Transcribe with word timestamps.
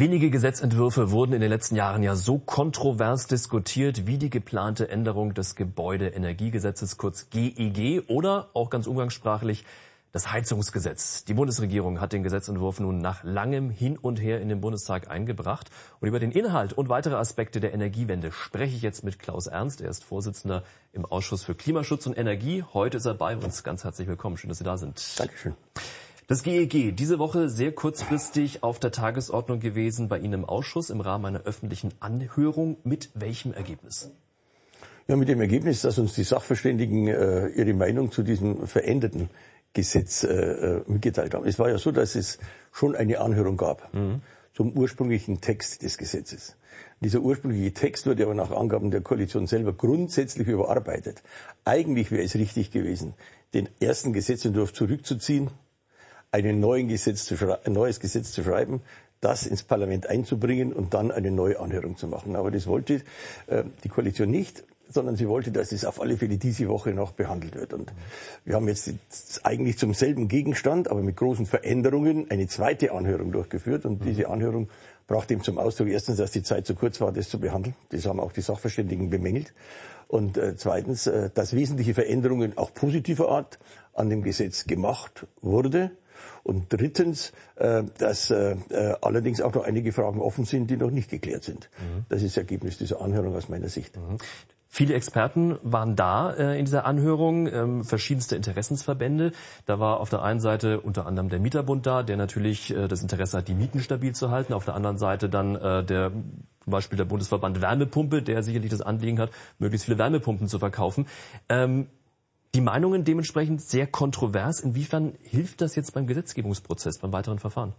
Wenige 0.00 0.30
Gesetzentwürfe 0.30 1.10
wurden 1.10 1.34
in 1.34 1.42
den 1.42 1.50
letzten 1.50 1.76
Jahren 1.76 2.02
ja 2.02 2.16
so 2.16 2.38
kontrovers 2.38 3.26
diskutiert 3.26 4.06
wie 4.06 4.16
die 4.16 4.30
geplante 4.30 4.88
Änderung 4.88 5.34
des 5.34 5.56
Gebäudeenergiegesetzes 5.56 6.96
kurz 6.96 7.28
GEG 7.28 8.08
oder 8.08 8.48
auch 8.54 8.70
ganz 8.70 8.86
umgangssprachlich 8.86 9.66
das 10.10 10.32
Heizungsgesetz. 10.32 11.26
Die 11.26 11.34
Bundesregierung 11.34 12.00
hat 12.00 12.14
den 12.14 12.22
Gesetzentwurf 12.22 12.80
nun 12.80 13.02
nach 13.02 13.24
langem 13.24 13.68
Hin 13.68 13.98
und 13.98 14.18
Her 14.18 14.40
in 14.40 14.48
den 14.48 14.62
Bundestag 14.62 15.10
eingebracht. 15.10 15.68
Und 16.00 16.08
über 16.08 16.18
den 16.18 16.32
Inhalt 16.32 16.72
und 16.72 16.88
weitere 16.88 17.16
Aspekte 17.16 17.60
der 17.60 17.74
Energiewende 17.74 18.32
spreche 18.32 18.74
ich 18.74 18.80
jetzt 18.80 19.04
mit 19.04 19.18
Klaus 19.18 19.48
Ernst. 19.48 19.82
Er 19.82 19.90
ist 19.90 20.02
Vorsitzender 20.02 20.62
im 20.94 21.04
Ausschuss 21.04 21.42
für 21.42 21.54
Klimaschutz 21.54 22.06
und 22.06 22.16
Energie. 22.16 22.64
Heute 22.72 22.96
ist 22.96 23.04
er 23.04 23.12
bei 23.12 23.36
uns. 23.36 23.64
Ganz 23.64 23.84
herzlich 23.84 24.08
willkommen. 24.08 24.38
Schön, 24.38 24.48
dass 24.48 24.56
Sie 24.56 24.64
da 24.64 24.78
sind. 24.78 25.20
Dankeschön. 25.20 25.54
Das 26.30 26.44
GEG, 26.44 26.94
diese 26.94 27.18
Woche 27.18 27.48
sehr 27.48 27.72
kurzfristig 27.72 28.62
auf 28.62 28.78
der 28.78 28.92
Tagesordnung 28.92 29.58
gewesen 29.58 30.08
bei 30.08 30.16
Ihnen 30.20 30.34
im 30.34 30.44
Ausschuss 30.44 30.88
im 30.88 31.00
Rahmen 31.00 31.24
einer 31.24 31.42
öffentlichen 31.42 31.92
Anhörung. 31.98 32.76
Mit 32.84 33.10
welchem 33.14 33.52
Ergebnis? 33.52 34.12
Ja, 35.08 35.16
mit 35.16 35.28
dem 35.28 35.40
Ergebnis, 35.40 35.82
dass 35.82 35.98
uns 35.98 36.14
die 36.14 36.22
Sachverständigen 36.22 37.08
äh, 37.08 37.48
ihre 37.48 37.74
Meinung 37.74 38.12
zu 38.12 38.22
diesem 38.22 38.68
veränderten 38.68 39.28
Gesetz 39.72 40.22
äh, 40.22 40.28
äh, 40.28 40.82
mitgeteilt 40.86 41.34
haben. 41.34 41.48
Es 41.48 41.58
war 41.58 41.68
ja 41.68 41.78
so, 41.78 41.90
dass 41.90 42.14
es 42.14 42.38
schon 42.70 42.94
eine 42.94 43.18
Anhörung 43.18 43.56
gab 43.56 43.92
mhm. 43.92 44.22
zum 44.54 44.70
ursprünglichen 44.74 45.40
Text 45.40 45.82
des 45.82 45.98
Gesetzes. 45.98 46.54
Dieser 47.00 47.18
ursprüngliche 47.18 47.72
Text 47.72 48.06
wurde 48.06 48.22
aber 48.22 48.34
nach 48.34 48.52
Angaben 48.52 48.92
der 48.92 49.00
Koalition 49.00 49.48
selber 49.48 49.72
grundsätzlich 49.72 50.46
überarbeitet. 50.46 51.24
Eigentlich 51.64 52.12
wäre 52.12 52.22
es 52.22 52.36
richtig 52.36 52.70
gewesen, 52.70 53.14
den 53.52 53.68
ersten 53.80 54.12
Gesetzentwurf 54.12 54.72
zurückzuziehen 54.72 55.50
einen 56.32 56.60
neuen 56.60 56.88
Gesetz 56.88 57.32
ein 57.64 57.72
neues 57.72 58.00
Gesetz 58.00 58.32
zu 58.32 58.42
schreiben, 58.42 58.82
das 59.20 59.46
ins 59.46 59.62
Parlament 59.62 60.06
einzubringen 60.06 60.72
und 60.72 60.94
dann 60.94 61.10
eine 61.10 61.30
neue 61.30 61.60
Anhörung 61.60 61.96
zu 61.96 62.08
machen. 62.08 62.36
Aber 62.36 62.50
das 62.50 62.66
wollte 62.66 63.02
äh, 63.46 63.64
die 63.84 63.88
Koalition 63.88 64.30
nicht, 64.30 64.64
sondern 64.88 65.14
sie 65.16 65.28
wollte, 65.28 65.52
dass 65.52 65.72
es 65.72 65.84
auf 65.84 66.00
alle 66.00 66.16
Fälle 66.16 66.36
diese 66.36 66.68
Woche 66.68 66.90
noch 66.90 67.12
behandelt 67.12 67.54
wird. 67.54 67.72
Und 67.72 67.92
wir 68.44 68.56
haben 68.56 68.66
jetzt 68.66 68.92
eigentlich 69.44 69.78
zum 69.78 69.94
selben 69.94 70.26
Gegenstand, 70.26 70.90
aber 70.90 71.02
mit 71.02 71.16
großen 71.16 71.46
Veränderungen, 71.46 72.30
eine 72.30 72.48
zweite 72.48 72.92
Anhörung 72.92 73.30
durchgeführt. 73.30 73.84
Und 73.84 74.04
diese 74.04 74.28
Anhörung 74.28 74.68
brachte 75.06 75.34
ihm 75.34 75.42
zum 75.42 75.58
Ausdruck 75.58 75.88
erstens, 75.88 76.16
dass 76.16 76.32
die 76.32 76.42
Zeit 76.42 76.66
zu 76.66 76.74
kurz 76.74 77.00
war, 77.00 77.12
das 77.12 77.28
zu 77.28 77.38
behandeln. 77.38 77.76
Das 77.90 78.06
haben 78.06 78.18
auch 78.18 78.32
die 78.32 78.40
Sachverständigen 78.40 79.10
bemängelt. 79.10 79.52
Und 80.08 80.38
äh, 80.38 80.56
zweitens, 80.56 81.06
äh, 81.06 81.30
dass 81.32 81.54
wesentliche 81.54 81.94
Veränderungen 81.94 82.58
auch 82.58 82.74
positiver 82.74 83.28
Art 83.28 83.60
an 83.92 84.10
dem 84.10 84.22
Gesetz 84.22 84.64
gemacht 84.64 85.26
wurde 85.40 85.92
und 86.42 86.72
drittens, 86.72 87.32
äh, 87.56 87.82
dass 87.98 88.30
äh, 88.30 88.56
äh, 88.70 88.94
allerdings 89.02 89.40
auch 89.40 89.54
noch 89.54 89.64
einige 89.64 89.92
Fragen 89.92 90.20
offen 90.20 90.44
sind, 90.44 90.70
die 90.70 90.76
noch 90.76 90.90
nicht 90.90 91.10
geklärt 91.10 91.44
sind. 91.44 91.70
Mhm. 91.78 92.04
Das 92.08 92.22
ist 92.22 92.36
das 92.36 92.42
Ergebnis 92.42 92.78
dieser 92.78 93.00
Anhörung 93.00 93.34
aus 93.34 93.48
meiner 93.48 93.68
Sicht. 93.68 93.96
Mhm. 93.96 94.18
Viele 94.72 94.94
Experten 94.94 95.58
waren 95.64 95.96
da 95.96 96.32
äh, 96.32 96.56
in 96.56 96.64
dieser 96.64 96.86
Anhörung, 96.86 97.48
ähm, 97.48 97.82
verschiedenste 97.82 98.36
Interessensverbände. 98.36 99.32
Da 99.66 99.80
war 99.80 99.98
auf 99.98 100.10
der 100.10 100.22
einen 100.22 100.38
Seite 100.38 100.80
unter 100.80 101.06
anderem 101.06 101.28
der 101.28 101.40
Mieterbund 101.40 101.86
da, 101.86 102.04
der 102.04 102.16
natürlich 102.16 102.72
äh, 102.72 102.86
das 102.86 103.02
Interesse 103.02 103.38
hat, 103.38 103.48
die 103.48 103.54
Mieten 103.54 103.80
stabil 103.80 104.14
zu 104.14 104.30
halten. 104.30 104.52
Auf 104.52 104.64
der 104.64 104.74
anderen 104.74 104.96
Seite 104.96 105.28
dann 105.28 105.56
äh, 105.56 105.82
der 105.84 106.12
zum 106.62 106.70
Beispiel 106.70 106.96
der 106.96 107.04
Bundesverband 107.04 107.60
Wärmepumpe, 107.60 108.22
der 108.22 108.44
sicherlich 108.44 108.70
das 108.70 108.80
Anliegen 108.80 109.18
hat, 109.18 109.30
möglichst 109.58 109.86
viele 109.86 109.98
Wärmepumpen 109.98 110.46
zu 110.46 110.60
verkaufen. 110.60 111.06
Ähm, 111.48 111.88
die 112.54 112.60
Meinungen 112.60 113.04
dementsprechend 113.04 113.62
sehr 113.62 113.86
kontrovers. 113.86 114.60
Inwiefern 114.60 115.14
hilft 115.22 115.60
das 115.60 115.76
jetzt 115.76 115.92
beim 115.92 116.06
Gesetzgebungsprozess, 116.06 116.98
beim 116.98 117.12
weiteren 117.12 117.38
Verfahren? 117.38 117.74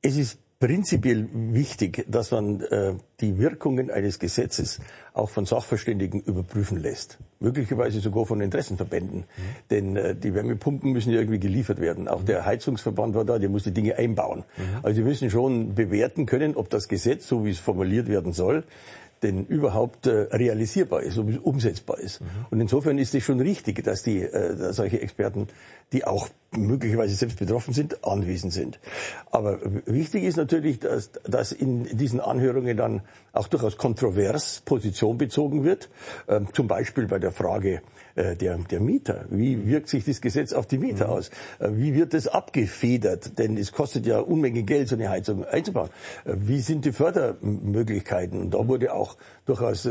Es 0.00 0.16
ist 0.16 0.38
prinzipiell 0.58 1.28
wichtig, 1.32 2.04
dass 2.08 2.30
man 2.30 2.60
äh, 2.60 2.94
die 3.20 3.38
Wirkungen 3.38 3.90
eines 3.90 4.18
Gesetzes 4.18 4.80
auch 5.12 5.30
von 5.30 5.44
Sachverständigen 5.44 6.20
überprüfen 6.20 6.78
lässt. 6.78 7.18
Möglicherweise 7.44 8.00
sogar 8.00 8.26
von 8.26 8.40
Interessenverbänden. 8.40 9.20
Mhm. 9.20 9.42
Denn 9.70 9.96
äh, 9.96 10.16
die 10.16 10.34
Wärmepumpen 10.34 10.92
müssen 10.92 11.12
ja 11.12 11.18
irgendwie 11.18 11.38
geliefert 11.38 11.80
werden. 11.80 12.08
Auch 12.08 12.22
mhm. 12.22 12.26
der 12.26 12.46
Heizungsverband 12.46 13.14
war 13.14 13.24
da, 13.24 13.38
der 13.38 13.50
muss 13.50 13.64
die 13.64 13.72
Dinge 13.72 13.96
einbauen. 13.96 14.44
Mhm. 14.56 14.62
Also 14.82 14.98
wir 14.98 15.04
müssen 15.04 15.30
schon 15.30 15.74
bewerten 15.74 16.26
können, 16.26 16.56
ob 16.56 16.70
das 16.70 16.88
Gesetz, 16.88 17.28
so 17.28 17.44
wie 17.44 17.50
es 17.50 17.58
formuliert 17.58 18.08
werden 18.08 18.32
soll, 18.32 18.64
denn 19.24 19.46
überhaupt 19.46 20.06
äh, 20.06 20.28
realisierbar 20.30 21.02
ist, 21.02 21.16
umsetzbar 21.18 21.98
ist. 21.98 22.20
Mhm. 22.20 22.26
Und 22.50 22.60
insofern 22.60 22.98
ist 22.98 23.14
es 23.14 23.24
schon 23.24 23.40
richtig, 23.40 23.82
dass 23.82 24.02
die 24.02 24.20
äh, 24.20 24.72
solche 24.72 25.00
Experten, 25.00 25.48
die 25.92 26.04
auch 26.04 26.28
möglicherweise 26.50 27.14
selbst 27.14 27.38
betroffen 27.38 27.72
sind, 27.74 28.04
anwesend 28.04 28.52
sind. 28.52 28.78
Aber 29.30 29.58
wichtig 29.86 30.24
ist 30.24 30.36
natürlich, 30.36 30.80
dass, 30.80 31.10
dass 31.24 31.52
in 31.52 31.84
diesen 31.96 32.20
Anhörungen 32.20 32.76
dann 32.76 33.02
auch 33.32 33.48
durchaus 33.48 33.76
kontrovers 33.76 34.62
Position 34.64 35.18
bezogen 35.18 35.64
wird. 35.64 35.88
Ähm, 36.28 36.48
zum 36.52 36.68
Beispiel 36.68 37.06
bei 37.06 37.18
der 37.18 37.32
Frage 37.34 37.82
äh, 38.14 38.36
der, 38.36 38.56
der 38.58 38.80
Mieter. 38.80 39.24
Wie 39.28 39.66
wirkt 39.66 39.88
sich 39.88 40.04
das 40.04 40.20
Gesetz 40.20 40.52
auf 40.52 40.66
die 40.66 40.78
Mieter 40.78 41.06
mhm. 41.06 41.12
aus? 41.12 41.30
Äh, 41.58 41.70
wie 41.72 41.94
wird 41.94 42.14
das 42.14 42.28
abgefedert? 42.28 43.38
Denn 43.38 43.56
es 43.56 43.72
kostet 43.72 44.06
ja 44.06 44.20
Unmengen 44.20 44.66
Geld, 44.66 44.88
so 44.88 44.94
eine 44.94 45.10
Heizung 45.10 45.44
einzubauen. 45.44 45.90
Äh, 46.24 46.34
wie 46.36 46.60
sind 46.60 46.84
die 46.84 46.92
Fördermöglichkeiten? 46.92 48.40
Und 48.40 48.54
da 48.54 48.66
wurde 48.68 48.94
auch 48.94 49.16
durchaus 49.46 49.82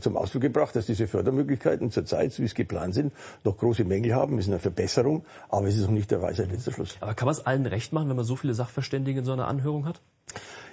zum 0.00 0.16
Ausdruck 0.16 0.42
gebracht, 0.42 0.76
dass 0.76 0.84
diese 0.86 1.06
Fördermöglichkeiten 1.06 1.90
zurzeit, 1.90 2.38
wie 2.38 2.44
es 2.44 2.54
geplant 2.54 2.94
sind, 2.94 3.12
noch 3.44 3.56
große 3.56 3.84
Mängel 3.84 4.14
haben. 4.14 4.38
Es 4.38 4.46
ist 4.46 4.50
eine 4.50 4.58
Verbesserung, 4.58 5.24
aber 5.48 5.68
es 5.68 5.76
ist 5.76 5.82
noch 5.82 5.90
nicht 5.90 6.10
der 6.10 6.20
Weisheit 6.20 6.50
letzter 6.50 6.72
Schluss. 6.72 6.96
Aber 7.00 7.14
kann 7.14 7.26
man 7.26 7.34
es 7.34 7.46
allen 7.46 7.64
recht 7.64 7.92
machen, 7.92 8.08
wenn 8.10 8.16
man 8.16 8.24
so 8.24 8.36
viele 8.36 8.52
Sachverständige 8.54 9.20
in 9.20 9.24
so 9.24 9.32
einer 9.32 9.48
Anhörung 9.48 9.86
hat? 9.86 10.02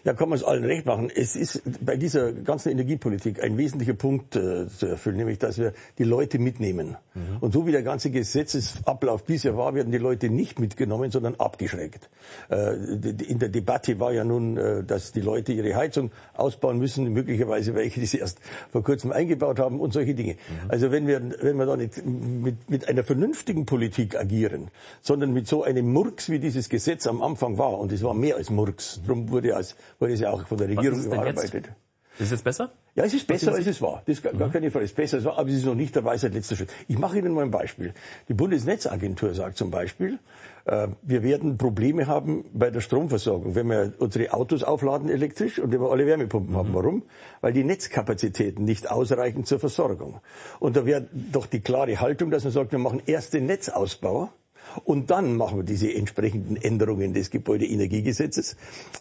Ja, 0.05 0.13
kann 0.13 0.29
man 0.29 0.37
es 0.37 0.43
allen 0.43 0.63
recht 0.63 0.85
machen. 0.85 1.09
Es 1.13 1.35
ist 1.35 1.63
bei 1.83 1.97
dieser 1.97 2.31
ganzen 2.31 2.69
Energiepolitik 2.69 3.41
ein 3.43 3.57
wesentlicher 3.57 3.95
Punkt 3.95 4.35
äh, 4.35 4.67
zu 4.67 4.85
erfüllen, 4.85 5.17
nämlich 5.17 5.39
dass 5.39 5.57
wir 5.57 5.73
die 5.97 6.03
Leute 6.03 6.37
mitnehmen. 6.37 6.95
Mhm. 7.15 7.37
Und 7.41 7.53
so 7.53 7.65
wie 7.65 7.71
der 7.71 7.81
ganze 7.81 8.11
Gesetzesablauf 8.11 9.23
bisher 9.23 9.57
war, 9.57 9.73
werden 9.73 9.91
die 9.91 9.97
Leute 9.97 10.29
nicht 10.29 10.59
mitgenommen, 10.59 11.09
sondern 11.09 11.33
abgeschreckt. 11.35 12.11
Äh, 12.51 12.75
in 12.75 13.39
der 13.39 13.49
Debatte 13.49 13.99
war 13.99 14.13
ja 14.13 14.23
nun, 14.23 14.57
äh, 14.57 14.83
dass 14.83 15.11
die 15.11 15.21
Leute 15.21 15.53
ihre 15.53 15.75
Heizung 15.75 16.11
ausbauen 16.35 16.77
müssen, 16.77 17.11
möglicherweise 17.11 17.73
welche, 17.73 17.99
die 17.99 18.05
sie 18.05 18.19
erst 18.19 18.37
vor 18.69 18.83
kurzem 18.83 19.11
eingebaut 19.11 19.57
haben 19.57 19.79
und 19.79 19.91
solche 19.91 20.13
Dinge. 20.13 20.33
Mhm. 20.33 20.69
Also 20.69 20.91
wenn 20.91 21.07
wir, 21.07 21.19
wenn 21.41 21.57
wir 21.57 21.65
da 21.65 21.75
nicht 21.75 22.05
mit, 22.05 22.69
mit 22.69 22.87
einer 22.87 23.03
vernünftigen 23.03 23.65
Politik 23.65 24.15
agieren, 24.15 24.69
sondern 25.01 25.33
mit 25.33 25.47
so 25.47 25.63
einem 25.63 25.91
Murks, 25.91 26.29
wie 26.29 26.37
dieses 26.37 26.69
Gesetz 26.69 27.07
am 27.07 27.23
Anfang 27.23 27.57
war, 27.57 27.79
und 27.79 27.91
es 27.91 28.03
war 28.03 28.13
mehr 28.13 28.35
als 28.35 28.51
Murks, 28.51 29.01
darum 29.07 29.31
wurde 29.31 29.44
als 29.53 29.75
wurde 29.99 30.13
es 30.13 30.19
ja 30.19 30.31
auch 30.31 30.47
von 30.47 30.57
der 30.57 30.69
Regierung 30.69 31.03
überarbeitet. 31.03 31.69
Ist 32.17 32.27
es 32.27 32.31
jetzt 32.31 32.43
besser? 32.45 32.71
Ja, 32.95 33.03
es 33.03 33.13
ist 33.13 33.27
besser, 33.27 33.53
als 33.53 33.67
es 33.67 33.81
war. 33.81 34.01
Das 34.05 34.17
ist 34.17 34.23
gar, 34.23 34.31
gar 34.31 34.47
mhm. 34.47 34.53
keine 34.53 34.71
Frage. 34.71 34.85
Es 34.85 34.91
ist 34.91 34.95
besser, 34.95 35.17
als 35.17 35.23
es 35.23 35.29
war, 35.29 35.37
aber 35.37 35.49
es 35.49 35.55
ist 35.55 35.65
noch 35.65 35.75
nicht 35.75 35.93
der 35.95 36.05
Weisheit 36.05 36.33
letzter 36.33 36.55
Schritt. 36.55 36.69
Ich 36.87 36.97
mache 36.97 37.17
Ihnen 37.17 37.33
mal 37.33 37.43
ein 37.43 37.51
Beispiel. 37.51 37.93
Die 38.29 38.33
Bundesnetzagentur 38.33 39.33
sagt 39.33 39.57
zum 39.57 39.69
Beispiel, 39.69 40.19
äh, 40.63 40.87
wir 41.01 41.23
werden 41.23 41.57
Probleme 41.57 42.07
haben 42.07 42.45
bei 42.53 42.69
der 42.71 42.79
Stromversorgung, 42.79 43.55
wenn 43.55 43.67
wir 43.67 43.93
unsere 43.97 44.31
Autos 44.31 44.63
aufladen 44.63 45.09
elektrisch 45.09 45.59
und 45.59 45.73
wenn 45.73 45.81
wir 45.81 45.91
alle 45.91 46.05
Wärmepumpen 46.05 46.53
mhm. 46.53 46.57
haben. 46.57 46.73
Warum? 46.73 47.03
Weil 47.41 47.51
die 47.51 47.65
Netzkapazitäten 47.65 48.63
nicht 48.63 48.89
ausreichen 48.89 49.43
zur 49.43 49.59
Versorgung. 49.59 50.21
Und 50.61 50.77
da 50.77 50.85
wäre 50.85 51.05
doch 51.11 51.47
die 51.47 51.59
klare 51.59 51.99
Haltung, 51.99 52.31
dass 52.31 52.45
man 52.45 52.53
sagt, 52.53 52.71
wir 52.71 52.79
machen 52.79 53.01
erst 53.05 53.33
den 53.33 53.45
Netzausbau 53.45 54.29
und 54.83 55.09
dann 55.11 55.35
machen 55.37 55.59
wir 55.59 55.63
diese 55.63 55.93
entsprechenden 55.93 56.57
Änderungen 56.57 57.13
des 57.13 57.29
Gebäudeenergiegesetzes, 57.29 58.57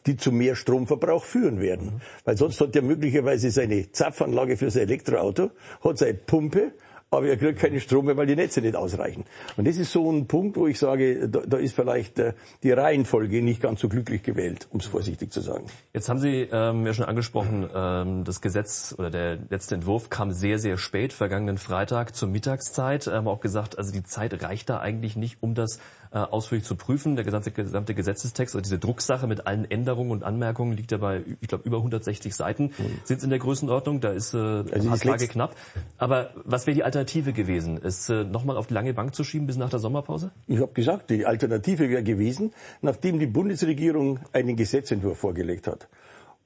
die 0.07 0.17
zu 0.17 0.33
mehr 0.33 0.55
Stromverbrauch 0.55 1.25
führen 1.25 1.61
werden. 1.61 2.01
Weil 2.25 2.37
sonst 2.37 2.61
hat 2.61 2.77
er 2.77 2.83
möglicherweise 2.83 3.51
seine 3.51 3.91
Zapfanlage 3.91 4.57
für 4.57 4.71
sein 4.71 4.83
Elektroauto, 4.83 5.51
hat 5.83 5.99
seine 5.99 6.15
Pumpe, 6.15 6.73
aber 7.17 7.29
er 7.29 7.37
kriegt 7.37 7.59
keinen 7.59 7.81
Strom 7.81 8.07
mehr, 8.07 8.17
weil 8.17 8.27
die 8.27 8.37
Netze 8.37 8.61
nicht 8.61 8.77
ausreichen. 8.77 9.25
Und 9.57 9.67
das 9.67 9.77
ist 9.77 9.93
so 9.93 10.11
ein 10.11 10.27
Punkt, 10.27 10.57
wo 10.57 10.67
ich 10.67 10.79
sage, 10.79 11.29
da, 11.29 11.41
da 11.47 11.57
ist 11.57 11.75
vielleicht 11.75 12.19
äh, 12.19 12.35
die 12.63 12.73
Reihenfolge 12.73 13.43
nicht 13.43 13.61
ganz 13.61 13.81
so 13.81 13.89
glücklich 13.89 14.23
gewählt, 14.23 14.69
um 14.71 14.81
es 14.81 14.87
vorsichtig 14.87 15.33
zu 15.33 15.41
sagen. 15.41 15.67
Jetzt 15.93 16.09
haben 16.09 16.19
Sie 16.19 16.49
ähm, 16.51 16.87
ja 16.87 16.95
schon 16.95 17.07
angesprochen, 17.07 17.69
ähm, 17.75 18.25
das 18.25 18.41
Gesetz 18.41 18.95
oder 18.99 19.11
der 19.11 19.39
letzte 19.51 19.75
Entwurf 19.75 20.11
kam 20.11 20.33
sehr, 20.33 20.59
sehr 20.59 20.79
spät, 20.79 21.13
vergangenen 21.13 21.59
Freitag 21.59 22.15
zur 22.15 22.29
Mittagszeit. 22.29 23.07
Haben 23.07 23.29
auch 23.29 23.41
gesagt, 23.41 23.79
also 23.79 23.93
die 23.93 24.03
Zeit 24.03 24.43
reicht 24.43 24.69
da 24.71 24.79
eigentlich 24.81 25.17
nicht, 25.17 25.39
um 25.41 25.55
das 25.55 25.79
äh, 26.15 26.19
ausführlich 26.19 26.65
zu 26.65 26.77
prüfen. 26.77 27.17
Der 27.17 27.25
gesamte, 27.25 27.51
gesamte 27.51 27.95
Gesetzestext, 27.95 28.55
also 28.55 28.63
diese 28.63 28.79
Drucksache 28.79 29.27
mit 29.27 29.47
allen 29.47 29.71
Änderungen 29.71 30.11
und 30.11 30.23
Anmerkungen 30.23 30.77
liegt 30.77 30.93
ja 30.93 30.99
bei, 30.99 31.25
ich 31.41 31.49
glaube, 31.49 31.65
über 31.65 31.79
160 31.79 32.35
Seiten 32.35 32.65
mhm. 32.79 33.01
sind 33.05 33.23
in 33.23 33.31
der 33.31 33.39
Größenordnung. 33.39 34.01
Da 34.01 34.11
ist 34.11 34.33
äh, 34.33 34.39
also 34.39 34.91
ein 34.91 34.99
Tage 34.99 35.29
knapp. 35.29 35.57
Aber 35.99 36.31
was 36.45 36.67
wäre 36.67 36.75
die 36.75 36.85
Alternative 36.85 37.04
gewesen? 37.05 37.81
Es 37.83 38.09
äh, 38.09 38.25
nochmal 38.25 38.57
auf 38.57 38.67
die 38.67 38.75
lange 38.75 38.95
Bank 38.95 39.15
zu 39.15 39.25
schieben 39.25 39.47
bis 39.47 39.57
nach 39.57 39.71
der 39.71 39.79
Sommerpause? 39.79 40.33
Ich 40.47 40.61
habe 40.61 40.73
gesagt, 40.73 41.11
die 41.11 41.27
Alternative 41.27 41.89
wäre 41.89 42.03
gewesen, 42.03 42.53
nachdem 42.83 43.19
die 43.19 43.27
Bundesregierung 43.27 44.21
einen 44.33 44.57
Gesetzentwurf 44.57 45.19
vorgelegt 45.19 45.67
hat 45.67 45.89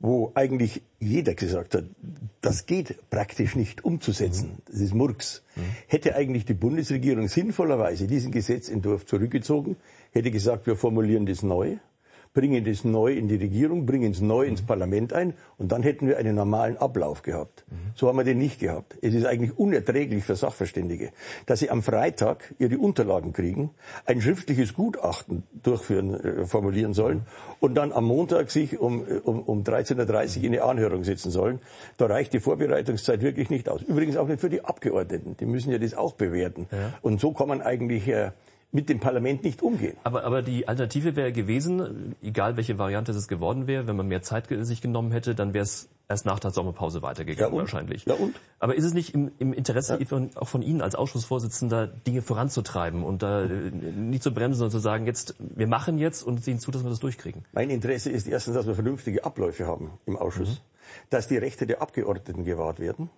wo 0.01 0.31
eigentlich 0.35 0.83
jeder 1.01 1.35
gesagt 1.35 1.75
hat, 1.75 1.85
das 2.41 2.67
geht 2.67 3.11
praktisch 3.11 3.57
nicht 3.57 3.85
umzusetzen. 3.85 4.59
Das 4.67 4.81
ist 4.81 4.95
Murks. 4.95 5.43
Mhm. 5.57 5.63
Hätte 5.89 6.15
eigentlich 6.15 6.45
die 6.45 6.55
Bundesregierung 6.55 7.27
sinnvollerweise 7.29 8.07
diesen 8.07 8.31
Gesetzentwurf 8.31 9.07
zurückgezogen, 9.07 9.77
hätte 10.13 10.31
gesagt, 10.31 10.67
wir 10.67 10.77
formulieren 10.77 11.27
das 11.27 11.43
neu, 11.43 11.79
bringen 12.39 12.65
das 12.65 12.85
neu 12.85 13.15
in 13.15 13.27
die 13.27 13.35
Regierung, 13.35 13.85
bringen 13.85 14.13
es 14.13 14.21
neu 14.21 14.45
ins 14.45 14.63
Parlament 14.63 15.13
ein 15.13 15.35
und 15.57 15.73
dann 15.73 15.83
hätten 15.83 16.07
wir 16.07 16.19
einen 16.19 16.37
normalen 16.37 16.77
Ablauf 16.77 17.23
gehabt. 17.23 17.65
So 17.97 18.07
haben 18.07 18.17
wir 18.17 18.23
den 18.23 18.39
nicht 18.39 18.61
gehabt. 18.61 18.97
Es 19.03 19.13
ist 19.13 19.27
eigentlich 19.27 19.59
unerträglich 19.59 20.23
für 20.23 20.37
Sachverständige, 20.37 21.11
dass 21.47 21.59
sie 21.59 21.69
am 21.69 21.83
Freitag 21.83 22.55
ihre 22.61 22.79
Unterlagen 22.79 23.33
kriegen, 23.33 23.71
ein 24.07 24.21
schriftliches 24.21 24.75
Gutachten 24.75 25.43
durchführen, 25.65 26.15
äh, 26.15 26.47
formulieren 26.47 26.95
sollen 26.95 27.23
und 27.59 27.75
dann 27.75 27.91
am 27.91 28.05
Montag 28.05 28.53
sich 28.53 28.79
um, 28.79 29.03
um, 29.25 29.43
um 29.43 29.65
13.30 29.65 30.39
Uhr 30.39 30.45
in 30.45 30.53
eine 30.53 30.63
Anhörung 30.63 31.03
setzen 31.03 31.33
sollen. 31.33 31.59
Da 31.97 32.07
reicht 32.07 32.33
die 32.35 32.39
Vorbereitungszeit 32.39 33.21
wirklich 33.21 33.51
nicht 33.51 33.69
aus. 33.69 33.83
Übrigens 33.83 34.17
auch 34.17 34.29
nicht 34.29 34.41
für 34.41 34.49
die 34.49 34.65
Abgeordneten. 34.65 35.37
Die 35.41 35.47
müssen 35.47 35.73
ja 35.73 35.79
das 35.79 35.95
auch 35.95 36.15
bewerten. 36.15 36.69
Ja. 36.71 36.95
Und 37.03 37.19
so 37.19 37.33
kann 37.33 37.49
man 37.49 37.63
eigentlich 37.63 38.07
äh, 38.07 38.31
mit 38.71 38.89
dem 38.89 39.01
Parlament 39.01 39.45
nicht 39.45 39.63
umgehen. 39.63 39.97
Aber, 40.05 40.25
aber 40.25 40.43
die 40.43 40.69
Alternative 40.69 41.17
wäre 41.17 41.33
gewesen, 41.33 42.15
egal 42.23 42.57
welche 42.57 42.79
Variante 42.79 43.13
es 43.13 43.27
geworden 43.27 43.67
wäre, 43.67 43.87
wenn 43.87 43.97
man 43.97 44.09
mehr 44.09 44.23
Zeit 44.23 44.47
sich 44.49 44.83
genommen 44.83 45.11
hätte, 45.11 45.35
dann 45.35 45.55
wäre 45.55 45.63
es 45.63 45.89
erst 46.07 46.27
nach 46.27 46.39
der 46.39 46.51
Sommerpause 46.51 47.03
weitergegangen 47.03 47.55
ja 47.55 47.61
wahrscheinlich. 47.61 48.05
Ja 48.05 48.15
und? 48.15 48.35
Aber 48.59 48.75
ist 48.75 48.85
es 48.85 48.93
nicht 48.93 49.15
im, 49.15 49.31
im 49.39 49.53
Interesse 49.53 49.99
ja. 49.99 50.07
von, 50.07 50.31
auch 50.37 50.49
von 50.49 50.63
Ihnen 50.63 50.83
als 50.83 50.95
Ausschussvorsitzender, 50.95 51.87
Dinge 51.87 52.23
voranzutreiben 52.23 53.05
und 53.05 53.23
da 53.23 53.45
äh, 53.45 53.71
nicht 53.71 54.23
zu 54.23 54.33
bremsen, 54.33 54.59
sondern 54.59 54.73
zu 54.73 54.79
sagen, 54.81 55.07
jetzt 55.07 55.35
wir 55.39 55.67
machen 55.67 55.99
jetzt 55.99 56.23
und 56.23 56.43
sehen 56.43 56.59
zu, 56.59 56.71
dass 56.71 56.83
wir 56.83 56.91
das 56.91 57.01
durchkriegen? 57.01 57.45
Mein 57.53 57.71
Interesse 57.71 58.11
ist 58.11 58.27
erstens, 58.27 58.55
dass 58.55 58.67
wir 58.67 58.75
vernünftige 58.75 59.25
Abläufe 59.25 59.67
haben 59.67 59.93
im 60.07 60.17
Ausschuss, 60.17 60.51
mhm. 60.51 61.09
dass 61.11 61.29
die 61.29 61.39
Rechte 61.39 61.67
der 61.67 61.81
Abgeordneten 61.81 62.45
gewahrt 62.45 62.81
werden 62.81 63.11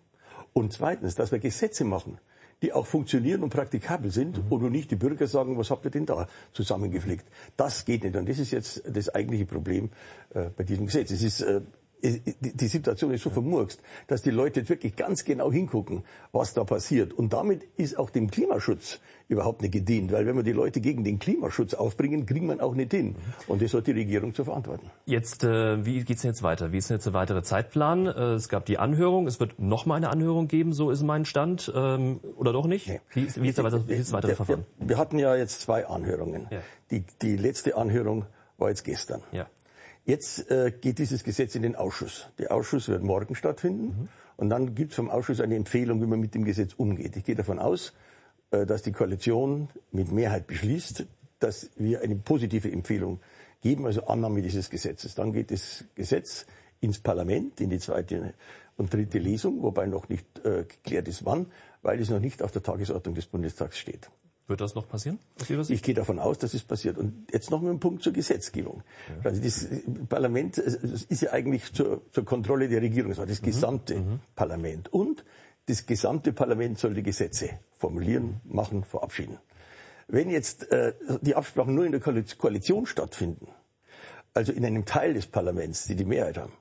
und 0.52 0.72
zweitens, 0.72 1.14
dass 1.14 1.32
wir 1.32 1.38
Gesetze 1.38 1.84
machen, 1.84 2.18
die 2.62 2.72
auch 2.72 2.86
funktionieren 2.86 3.42
und 3.42 3.50
praktikabel 3.50 4.10
sind 4.10 4.36
mhm. 4.36 4.52
und 4.52 4.70
nicht 4.70 4.90
die 4.90 4.96
Bürger 4.96 5.26
sagen, 5.26 5.56
was 5.56 5.70
habt 5.70 5.84
ihr 5.84 5.90
denn 5.90 6.06
da 6.06 6.28
zusammengepflegt? 6.52 7.26
Das 7.56 7.84
geht 7.84 8.04
nicht. 8.04 8.16
Und 8.16 8.28
das 8.28 8.38
ist 8.38 8.50
jetzt 8.50 8.82
das 8.86 9.08
eigentliche 9.08 9.46
Problem 9.46 9.90
äh, 10.34 10.50
bei 10.56 10.64
diesem 10.64 10.86
Gesetz. 10.86 11.10
Es 11.10 11.22
ist 11.22 11.40
äh, 11.40 11.62
die 12.02 12.66
Situation 12.66 13.12
ist 13.12 13.22
so 13.22 13.30
vermurkst, 13.30 13.80
dass 14.06 14.22
die 14.22 14.30
Leute 14.30 14.68
wirklich 14.68 14.96
ganz 14.96 15.24
genau 15.24 15.52
hingucken, 15.52 16.04
was 16.32 16.54
da 16.54 16.64
passiert. 16.64 17.12
Und 17.12 17.32
damit 17.32 17.64
ist 17.76 17.98
auch 17.98 18.10
dem 18.10 18.30
Klimaschutz 18.30 19.00
überhaupt 19.28 19.62
nicht 19.62 19.72
gedient, 19.72 20.10
weil 20.10 20.26
wenn 20.26 20.34
wir 20.34 20.42
die 20.42 20.52
Leute 20.52 20.80
gegen 20.80 21.04
den 21.04 21.18
Klimaschutz 21.18 21.74
aufbringen, 21.74 22.26
kriegen 22.26 22.46
man 22.46 22.60
auch 22.60 22.74
nicht 22.74 22.90
hin. 22.90 23.14
Und 23.46 23.62
das 23.62 23.72
hat 23.74 23.86
die 23.86 23.92
Regierung 23.92 24.34
zu 24.34 24.44
verantworten. 24.44 24.90
Jetzt, 25.06 25.44
äh, 25.44 25.84
wie 25.84 26.02
geht's 26.04 26.24
jetzt 26.24 26.42
weiter? 26.42 26.72
Wie 26.72 26.78
ist 26.78 26.90
denn 26.90 26.96
jetzt 26.96 27.06
der 27.06 27.12
weitere 27.12 27.42
Zeitplan? 27.42 28.06
Äh, 28.06 28.10
es 28.34 28.48
gab 28.48 28.66
die 28.66 28.78
Anhörung, 28.78 29.26
es 29.26 29.38
wird 29.38 29.58
noch 29.60 29.86
mal 29.86 29.94
eine 29.94 30.10
Anhörung 30.10 30.48
geben, 30.48 30.72
so 30.72 30.90
ist 30.90 31.02
mein 31.02 31.24
Stand, 31.24 31.72
ähm, 31.74 32.20
oder 32.36 32.52
doch 32.52 32.66
nicht? 32.66 32.88
Nee. 32.88 33.00
Wie, 33.12 33.22
ist, 33.22 33.40
wie 33.40 33.48
ist 33.48 33.58
der, 33.58 33.88
wie 33.88 33.92
ist 33.92 34.08
das 34.08 34.12
weitere 34.12 34.34
Verfahren? 34.34 34.66
Wir, 34.78 34.88
wir, 34.90 34.98
hatten 34.98 35.18
ja 35.18 35.36
jetzt 35.36 35.60
zwei 35.60 35.86
Anhörungen. 35.86 36.48
Ja. 36.50 36.60
Die, 36.90 37.04
die 37.22 37.36
letzte 37.36 37.76
Anhörung 37.76 38.26
war 38.58 38.68
jetzt 38.68 38.84
gestern. 38.84 39.22
Ja. 39.30 39.46
Jetzt 40.04 40.50
äh, 40.50 40.72
geht 40.72 40.98
dieses 40.98 41.24
Gesetz 41.24 41.54
in 41.54 41.62
den 41.62 41.76
Ausschuss. 41.76 42.28
Der 42.38 42.52
Ausschuss 42.52 42.88
wird 42.88 43.02
morgen 43.02 43.34
stattfinden. 43.34 43.84
Mhm. 43.84 44.08
Und 44.36 44.48
dann 44.50 44.74
gibt 44.74 44.92
es 44.92 44.96
vom 44.96 45.10
Ausschuss 45.10 45.40
eine 45.40 45.56
Empfehlung, 45.56 46.00
wie 46.00 46.06
man 46.06 46.18
mit 46.18 46.34
dem 46.34 46.44
Gesetz 46.44 46.72
umgeht. 46.74 47.16
Ich 47.16 47.24
gehe 47.24 47.34
davon 47.34 47.58
aus, 47.58 47.92
äh, 48.50 48.64
dass 48.64 48.82
die 48.82 48.92
Koalition 48.92 49.68
mit 49.92 50.10
Mehrheit 50.10 50.46
beschließt, 50.46 51.06
dass 51.38 51.70
wir 51.76 52.00
eine 52.02 52.16
positive 52.16 52.70
Empfehlung 52.70 53.20
geben, 53.60 53.86
also 53.86 54.06
Annahme 54.06 54.42
dieses 54.42 54.70
Gesetzes. 54.70 55.14
Dann 55.14 55.32
geht 55.32 55.50
das 55.50 55.84
Gesetz 55.94 56.46
ins 56.80 56.98
Parlament, 56.98 57.60
in 57.60 57.70
die 57.70 57.78
zweite 57.78 58.34
und 58.76 58.92
dritte 58.92 59.18
Lesung, 59.18 59.62
wobei 59.62 59.86
noch 59.86 60.08
nicht 60.08 60.26
äh, 60.44 60.64
geklärt 60.64 61.08
ist, 61.08 61.24
wann, 61.26 61.46
weil 61.82 62.00
es 62.00 62.08
noch 62.08 62.20
nicht 62.20 62.42
auf 62.42 62.52
der 62.52 62.62
Tagesordnung 62.62 63.14
des 63.14 63.26
Bundestags 63.26 63.78
steht. 63.78 64.10
Wird 64.50 64.60
das 64.60 64.74
noch 64.74 64.88
passieren? 64.88 65.20
Ich 65.68 65.80
gehe 65.80 65.94
davon 65.94 66.18
aus, 66.18 66.38
dass 66.38 66.54
es 66.54 66.64
passiert. 66.64 66.98
Und 66.98 67.32
jetzt 67.32 67.52
noch 67.52 67.62
mal 67.62 67.70
ein 67.70 67.78
Punkt 67.78 68.02
zur 68.02 68.12
Gesetzgebung. 68.12 68.82
Ja. 69.08 69.30
Also 69.30 69.40
das 69.40 69.68
Parlament 70.08 70.58
ist 70.58 71.22
ja 71.22 71.30
eigentlich 71.30 71.72
zur, 71.72 72.02
zur 72.10 72.24
Kontrolle 72.24 72.68
der 72.68 72.82
Regierung, 72.82 73.10
das 73.10 73.18
war 73.18 73.26
das 73.26 73.42
mhm. 73.42 73.46
gesamte 73.46 74.00
mhm. 74.00 74.20
Parlament. 74.34 74.92
Und 74.92 75.24
das 75.66 75.86
gesamte 75.86 76.32
Parlament 76.32 76.80
soll 76.80 76.94
die 76.94 77.04
Gesetze 77.04 77.60
formulieren, 77.78 78.40
machen, 78.42 78.82
verabschieden. 78.82 79.38
Wenn 80.08 80.30
jetzt 80.30 80.72
äh, 80.72 80.94
die 81.20 81.36
Absprachen 81.36 81.72
nur 81.72 81.86
in 81.86 81.92
der 81.92 82.00
Koalition 82.00 82.86
stattfinden, 82.86 83.46
also 84.34 84.50
in 84.50 84.64
einem 84.64 84.84
Teil 84.84 85.14
des 85.14 85.28
Parlaments, 85.28 85.84
die 85.84 85.94
die 85.94 86.04
Mehrheit 86.04 86.38
haben, 86.38 86.54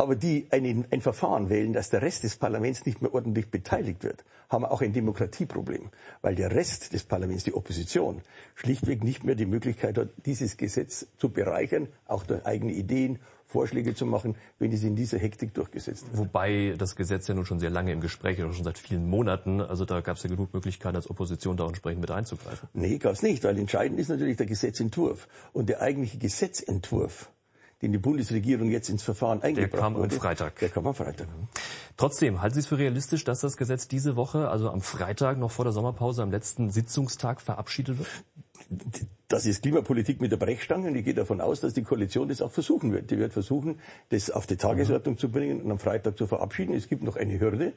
aber 0.00 0.14
die 0.14 0.46
ein, 0.50 0.86
ein 0.92 1.00
Verfahren 1.00 1.50
wählen, 1.50 1.72
dass 1.72 1.90
der 1.90 2.02
Rest 2.02 2.22
des 2.22 2.36
Parlaments 2.36 2.86
nicht 2.86 3.02
mehr 3.02 3.12
ordentlich 3.12 3.50
beteiligt 3.50 4.04
wird, 4.04 4.24
haben 4.48 4.62
wir 4.62 4.70
auch 4.70 4.80
ein 4.80 4.92
Demokratieproblem, 4.92 5.90
weil 6.22 6.36
der 6.36 6.52
Rest 6.52 6.92
des 6.92 7.02
Parlaments, 7.02 7.42
die 7.42 7.52
Opposition, 7.52 8.22
schlichtweg 8.54 9.02
nicht 9.02 9.24
mehr 9.24 9.34
die 9.34 9.44
Möglichkeit 9.44 9.98
hat, 9.98 10.10
dieses 10.24 10.56
Gesetz 10.56 11.08
zu 11.18 11.30
bereichern, 11.30 11.88
auch 12.06 12.22
durch 12.22 12.46
eigene 12.46 12.72
Ideen, 12.72 13.18
Vorschläge 13.44 13.94
zu 13.94 14.06
machen, 14.06 14.36
wenn 14.58 14.70
es 14.72 14.84
in 14.84 14.94
dieser 14.94 15.18
Hektik 15.18 15.54
durchgesetzt 15.54 16.06
wird. 16.06 16.18
Wobei 16.18 16.74
das 16.78 16.94
Gesetz 16.94 17.26
ja 17.28 17.34
nun 17.34 17.46
schon 17.46 17.58
sehr 17.58 17.70
lange 17.70 17.92
im 17.92 18.00
Gespräch 18.00 18.38
ist, 18.38 18.54
schon 18.54 18.64
seit 18.64 18.78
vielen 18.78 19.08
Monaten. 19.08 19.60
Also 19.62 19.84
da 19.84 20.00
gab 20.00 20.18
es 20.18 20.22
ja 20.22 20.28
genug 20.28 20.52
Möglichkeiten, 20.52 20.96
als 20.96 21.08
Opposition 21.10 21.56
da 21.56 21.66
entsprechend 21.66 22.02
mit 22.02 22.10
einzugreifen. 22.10 22.68
Nee, 22.74 22.98
gab 22.98 23.14
es 23.14 23.22
nicht, 23.22 23.42
weil 23.44 23.58
entscheidend 23.58 23.98
ist 23.98 24.10
natürlich 24.10 24.36
der 24.36 24.46
Gesetzentwurf. 24.46 25.26
Und 25.54 25.70
der 25.70 25.80
eigentliche 25.80 26.18
Gesetzentwurf 26.18 27.30
den 27.82 27.92
die 27.92 27.98
Bundesregierung 27.98 28.70
jetzt 28.70 28.88
ins 28.88 29.02
Verfahren 29.02 29.42
eingebracht 29.42 29.72
Der 29.72 29.80
kam 29.80 29.96
am 29.96 30.10
Freitag. 30.10 30.58
Der 30.58 30.68
kam 30.68 30.86
am 30.86 30.94
Freitag. 30.94 31.28
Trotzdem, 31.96 32.42
halten 32.42 32.54
Sie 32.54 32.60
es 32.60 32.66
für 32.66 32.78
realistisch, 32.78 33.24
dass 33.24 33.40
das 33.40 33.56
Gesetz 33.56 33.86
diese 33.88 34.16
Woche, 34.16 34.48
also 34.48 34.70
am 34.70 34.80
Freitag 34.80 35.38
noch 35.38 35.50
vor 35.50 35.64
der 35.64 35.72
Sommerpause, 35.72 36.22
am 36.22 36.30
letzten 36.30 36.70
Sitzungstag 36.70 37.40
verabschiedet 37.40 37.98
wird? 37.98 38.08
Das 39.28 39.46
ist 39.46 39.62
Klimapolitik 39.62 40.20
mit 40.20 40.32
der 40.32 40.36
Brechstange 40.36 40.88
und 40.88 40.96
ich 40.96 41.04
gehe 41.04 41.14
davon 41.14 41.40
aus, 41.40 41.60
dass 41.60 41.74
die 41.74 41.82
Koalition 41.82 42.28
das 42.28 42.42
auch 42.42 42.50
versuchen 42.50 42.92
wird. 42.92 43.10
Die 43.10 43.18
wird 43.18 43.32
versuchen, 43.32 43.78
das 44.08 44.30
auf 44.30 44.46
die 44.46 44.56
Tagesordnung 44.56 45.14
mhm. 45.14 45.18
zu 45.18 45.30
bringen 45.30 45.62
und 45.62 45.70
am 45.70 45.78
Freitag 45.78 46.18
zu 46.18 46.26
verabschieden. 46.26 46.74
Es 46.74 46.88
gibt 46.88 47.02
noch 47.02 47.16
eine 47.16 47.38
Hürde. 47.38 47.74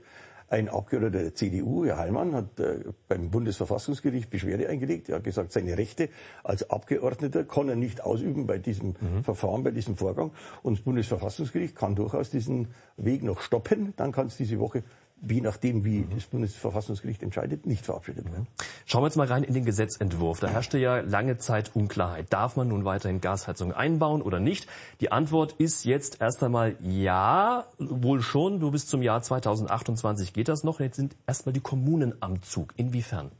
Ein 0.52 0.68
Abgeordneter 0.68 1.24
der 1.24 1.34
CDU, 1.34 1.86
Herr 1.86 1.98
Heilmann, 1.98 2.36
hat 2.36 2.60
äh, 2.60 2.84
beim 3.08 3.32
Bundesverfassungsgericht 3.32 4.30
Beschwerde 4.30 4.68
eingelegt. 4.68 5.08
Er 5.08 5.16
hat 5.16 5.24
gesagt, 5.24 5.54
seine 5.54 5.78
Rechte 5.78 6.10
als 6.44 6.70
Abgeordneter 6.70 7.46
kann 7.46 7.70
er 7.70 7.78
nicht 7.78 8.04
ausüben 8.04 8.48
bei 8.48 8.58
diesem 8.58 8.96
mhm. 9.00 9.24
Verfahren, 9.24 9.64
bei 9.64 9.72
diesem 9.72 9.96
Vorgang. 9.96 10.32
Und 10.62 10.78
das 10.78 10.84
Bundesverfassungsgericht 10.84 11.74
kann 11.74 11.96
durchaus 11.96 12.32
diesen 12.32 12.68
Weg 12.98 13.24
noch 13.24 13.40
stoppen. 13.40 13.94
Dann 13.96 14.12
kann 14.12 14.28
es 14.28 14.36
diese 14.36 14.60
Woche 14.60 14.84
je 15.28 15.42
nachdem, 15.42 15.84
wie 15.84 16.06
das 16.14 16.26
Bundesverfassungsgericht 16.26 17.22
entscheidet, 17.24 17.66
nicht 17.66 17.86
verabschiedet 17.86 18.26
werden. 18.26 18.48
Schauen 18.86 19.04
wir 19.04 19.08
jetzt 19.08 19.18
mal 19.18 19.28
rein 19.28 19.44
in 19.44 19.54
den 19.54 19.66
Gesetzentwurf. 19.66 20.40
Da 20.40 20.48
herrschte 20.48 20.78
ja 20.78 21.00
lange 21.00 21.38
Zeit 21.38 21.76
Unklarheit. 21.76 22.28
Darf 22.32 22.56
man 22.56 22.68
nun 22.68 22.86
weiterhin 22.86 23.22
Gasheizungen 23.22 23.76
einbauen 23.76 24.22
oder 24.22 24.40
nicht? 24.40 24.68
Die 25.00 25.12
Antwort 25.12 25.54
ist 25.54 25.86
jetzt 25.86 26.22
erst 26.22 26.44
einmal 26.44 26.76
ja, 26.82 27.66
wohl 27.78 28.22
schon. 28.22 28.60
Du 28.60 28.72
bis 28.72 28.88
zum 28.88 29.02
Jahr 29.02 29.22
2028 29.22 30.34
geht 30.34 30.48
das 30.48 30.64
noch. 30.64 30.80
Jetzt 30.80 30.96
sind 30.96 31.16
erstmal 31.28 31.54
die 31.54 31.62
Kommunen 31.62 32.14
am 32.20 32.42
Zug. 32.42 32.74
Inwiefern? 32.78 33.32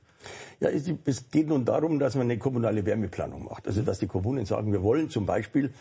Ja, 0.60 0.70
es 0.70 1.30
geht 1.32 1.48
nun 1.48 1.66
darum, 1.66 1.98
dass 1.98 2.16
man 2.16 2.24
eine 2.24 2.38
kommunale 2.38 2.86
Wärmeplanung 2.86 3.46
macht. 3.46 3.68
Also, 3.68 3.82
dass 3.82 4.00
die 4.00 4.08
Kommunen 4.08 4.46
sagen, 4.46 4.72
wir 4.72 4.84
wollen 4.84 5.10
zum 5.10 5.26
Beispiel 5.26 5.72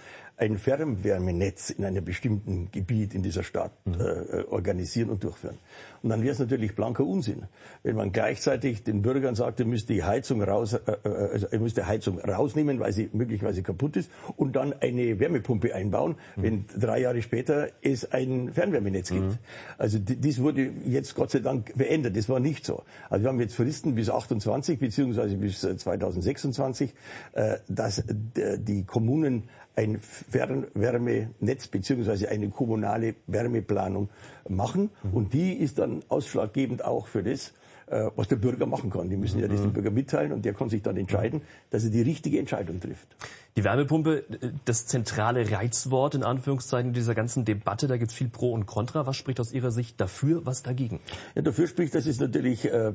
ein 0.41 0.57
Fernwärmenetz 0.57 1.69
in 1.69 1.85
einem 1.85 2.03
bestimmten 2.03 2.71
Gebiet 2.73 3.15
in 3.15 3.23
dieser 3.23 3.43
Stadt 3.43 3.73
mhm. 3.85 3.95
äh, 4.01 4.43
organisieren 4.49 5.11
und 5.11 5.23
durchführen. 5.23 5.59
Und 6.03 6.09
dann 6.09 6.23
wäre 6.23 6.33
es 6.33 6.39
natürlich 6.39 6.75
blanker 6.75 7.05
Unsinn, 7.05 7.43
wenn 7.83 7.95
man 7.95 8.11
gleichzeitig 8.11 8.83
den 8.83 9.03
Bürgern 9.03 9.35
sagt, 9.35 9.61
ihr 9.61 9.67
müsst 9.67 9.91
die 9.91 10.03
Heizung 10.03 10.43
raus, 10.43 10.73
äh, 10.73 10.79
äh, 11.05 11.09
also 11.33 11.47
ihr 11.53 11.61
müsst 11.61 11.77
die 11.77 11.85
Heizung 11.85 12.19
rausnehmen, 12.19 12.81
weil 12.81 12.95
sie 12.95 13.11
möglicherweise 13.13 13.63
kaputt 13.63 13.97
ist, 13.99 14.11
und 14.37 14.57
dann 14.57 14.73
eine 14.81 15.21
Wärmepumpe 15.21 15.75
einbauen, 15.75 16.17
mhm. 16.37 16.43
wenn 16.43 16.65
drei 16.79 17.01
Jahre 17.01 17.21
später 17.21 17.69
es 17.83 18.11
ein 18.11 18.51
Fernwärmenetz 18.51 19.11
gibt. 19.11 19.27
Mhm. 19.27 19.39
Also 19.77 19.99
dies 19.99 20.41
wurde 20.41 20.71
jetzt 20.87 21.15
Gott 21.17 21.33
sei 21.33 21.41
Dank 21.41 21.77
beendet. 21.77 22.17
Das 22.17 22.31
war 22.31 22.41
nicht 22.41 22.65
so. 22.65 22.83
Also 23.11 23.25
wir 23.25 23.29
haben 23.29 23.41
jetzt 23.41 23.55
Fristen 23.55 23.95
bis 23.95 24.09
28 24.31 24.79
beziehungsweise 24.79 25.37
bis 25.37 25.61
2026, 25.61 26.95
äh, 27.33 27.59
dass 27.69 28.03
die 28.07 28.85
Kommunen 28.85 29.49
ein 29.77 29.99
Fernwärmenetz 29.99 31.69
beziehungsweise 31.69 32.29
eine 32.29 32.51
kommunale 32.51 33.15
Wärmeplanung 33.27 34.11
machen. 34.49 34.91
Mhm. 35.03 35.15
Und 35.15 35.33
die 35.33 35.55
ist 35.55 35.79
dann 35.79 36.03
ausschlaggebend 36.09 36.85
auch 36.85 37.07
für 37.07 37.23
das, 37.23 37.53
äh, 37.87 38.11
was 38.15 38.29
der 38.29 38.37
Bürger 38.37 38.67
machen 38.67 38.91
kann. 38.91 39.09
Die 39.09 39.17
müssen 39.17 39.37
mhm. 39.37 39.43
ja 39.43 39.49
das 39.49 39.63
dem 39.63 39.73
Bürger 39.73 39.91
mitteilen 39.91 40.33
und 40.33 40.45
der 40.45 40.55
kann 40.55 40.69
sich 40.69 40.83
dann 40.83 40.97
entscheiden, 40.97 41.43
dass 41.71 41.85
er 41.85 41.91
die 41.91 42.03
richtige 42.03 42.39
Entscheidung 42.39 42.81
trifft. 42.81 43.09
Die 43.57 43.65
Wärmepumpe, 43.65 44.25
das 44.65 44.87
zentrale 44.87 45.51
Reizwort 45.51 46.15
in 46.15 46.23
Anführungszeichen 46.23 46.93
dieser 46.93 47.15
ganzen 47.15 47.45
Debatte, 47.45 47.89
da 47.89 47.97
gibt 47.97 48.11
es 48.11 48.17
viel 48.17 48.29
Pro 48.29 48.53
und 48.53 48.67
Contra. 48.67 49.07
Was 49.07 49.17
spricht 49.17 49.41
aus 49.41 49.53
Ihrer 49.53 49.71
Sicht 49.71 50.01
dafür, 50.01 50.47
was 50.47 50.63
dagegen? 50.63 51.01
Ja, 51.35 51.43
dafür 51.43 51.67
spricht, 51.67 51.95
dass 51.95 52.07
es 52.07 52.21
natürlich 52.21 52.65
äh, 52.67 52.93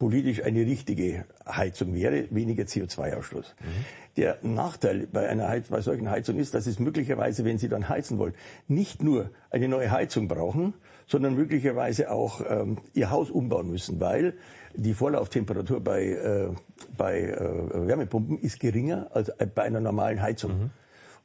klimapolitisch 0.00 0.42
eine 0.42 0.60
richtige 0.60 1.26
Heizung 1.46 1.94
wäre, 1.94 2.24
weniger 2.30 2.64
CO2-Ausstoß. 2.64 3.54
Mhm. 3.60 3.66
Der 4.16 4.38
Nachteil 4.42 5.06
bei 5.06 5.28
einer 5.28 5.48
Heiz 5.48 5.68
bei 5.68 5.82
solchen 5.82 6.10
Heizungen 6.10 6.40
ist, 6.40 6.54
dass 6.54 6.66
es 6.66 6.78
möglicherweise, 6.78 7.44
wenn 7.44 7.58
Sie 7.58 7.68
dann 7.68 7.88
heizen 7.88 8.18
wollen, 8.18 8.34
nicht 8.66 9.02
nur 9.02 9.30
eine 9.50 9.68
neue 9.68 9.90
Heizung 9.90 10.26
brauchen, 10.26 10.74
sondern 11.06 11.34
möglicherweise 11.34 12.10
auch 12.10 12.40
ähm, 12.48 12.78
Ihr 12.94 13.10
Haus 13.10 13.30
umbauen 13.30 13.70
müssen, 13.70 14.00
weil 14.00 14.34
die 14.74 14.94
Vorlauftemperatur 14.94 15.80
bei, 15.80 16.04
äh, 16.06 16.48
bei 16.96 17.20
äh, 17.20 17.86
Wärmepumpen 17.88 18.38
ist 18.38 18.58
geringer 18.58 19.10
als 19.12 19.30
bei 19.54 19.62
einer 19.62 19.80
normalen 19.80 20.22
Heizung. 20.22 20.50
Mhm. 20.58 20.70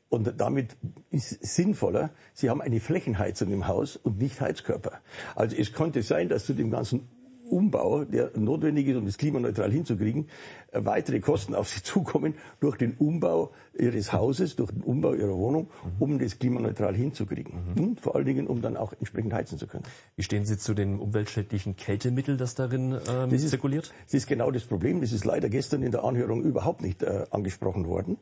Und 0.10 0.34
damit 0.38 0.77
ist 1.10 1.44
sinnvoller, 1.44 2.12
Sie 2.34 2.50
haben 2.50 2.62
eine 2.62 2.79
Flächenheizung 2.79 3.51
im 3.51 3.67
Haus 3.67 3.96
und 3.96 4.20
nicht 4.20 4.39
Heizkörper. 4.39 5.00
Also 5.36 5.55
es 5.55 5.74
könnte 5.74 6.03
sein, 6.03 6.29
dass 6.29 6.46
zu 6.46 6.53
dem 6.53 6.70
ganzen 6.70 7.10
Umbau, 7.49 8.03
der 8.05 8.31
notwendig 8.35 8.87
ist, 8.87 8.97
um 8.97 9.05
das 9.05 9.17
klimaneutral 9.17 9.71
hinzukriegen, 9.71 10.27
äh, 10.71 10.81
weitere 10.83 11.19
Kosten 11.19 11.55
auf 11.55 11.69
Sie 11.69 11.81
zukommen 11.83 12.35
durch 12.59 12.77
den 12.77 12.93
Umbau 12.97 13.51
Ihres 13.77 14.13
Hauses, 14.13 14.55
durch 14.55 14.71
den 14.71 14.81
Umbau 14.81 15.13
Ihrer 15.13 15.35
Wohnung, 15.35 15.69
um 15.99 16.19
das 16.19 16.39
klimaneutral 16.39 16.95
hinzukriegen. 16.95 17.73
Mhm. 17.75 17.83
Und 17.83 18.01
vor 18.01 18.15
allen 18.15 18.25
Dingen, 18.25 18.47
um 18.47 18.61
dann 18.61 18.77
auch 18.77 18.93
entsprechend 18.93 19.33
heizen 19.33 19.57
zu 19.57 19.67
können. 19.67 19.83
Wie 20.15 20.23
stehen 20.23 20.45
Sie 20.45 20.57
zu 20.57 20.73
dem 20.73 20.99
umweltschädlichen 20.99 21.75
Kältemittel, 21.75 22.37
das 22.37 22.55
darin 22.55 22.93
ähm, 23.09 23.29
das 23.29 23.43
ist, 23.43 23.49
zirkuliert? 23.49 23.93
Das 24.05 24.13
ist 24.13 24.27
genau 24.27 24.51
das 24.51 24.63
Problem. 24.63 25.01
Das 25.01 25.11
ist 25.11 25.25
leider 25.25 25.49
gestern 25.49 25.83
in 25.83 25.91
der 25.91 26.03
Anhörung 26.03 26.43
überhaupt 26.43 26.81
nicht 26.81 27.03
äh, 27.03 27.25
angesprochen 27.31 27.87
worden. 27.87 28.17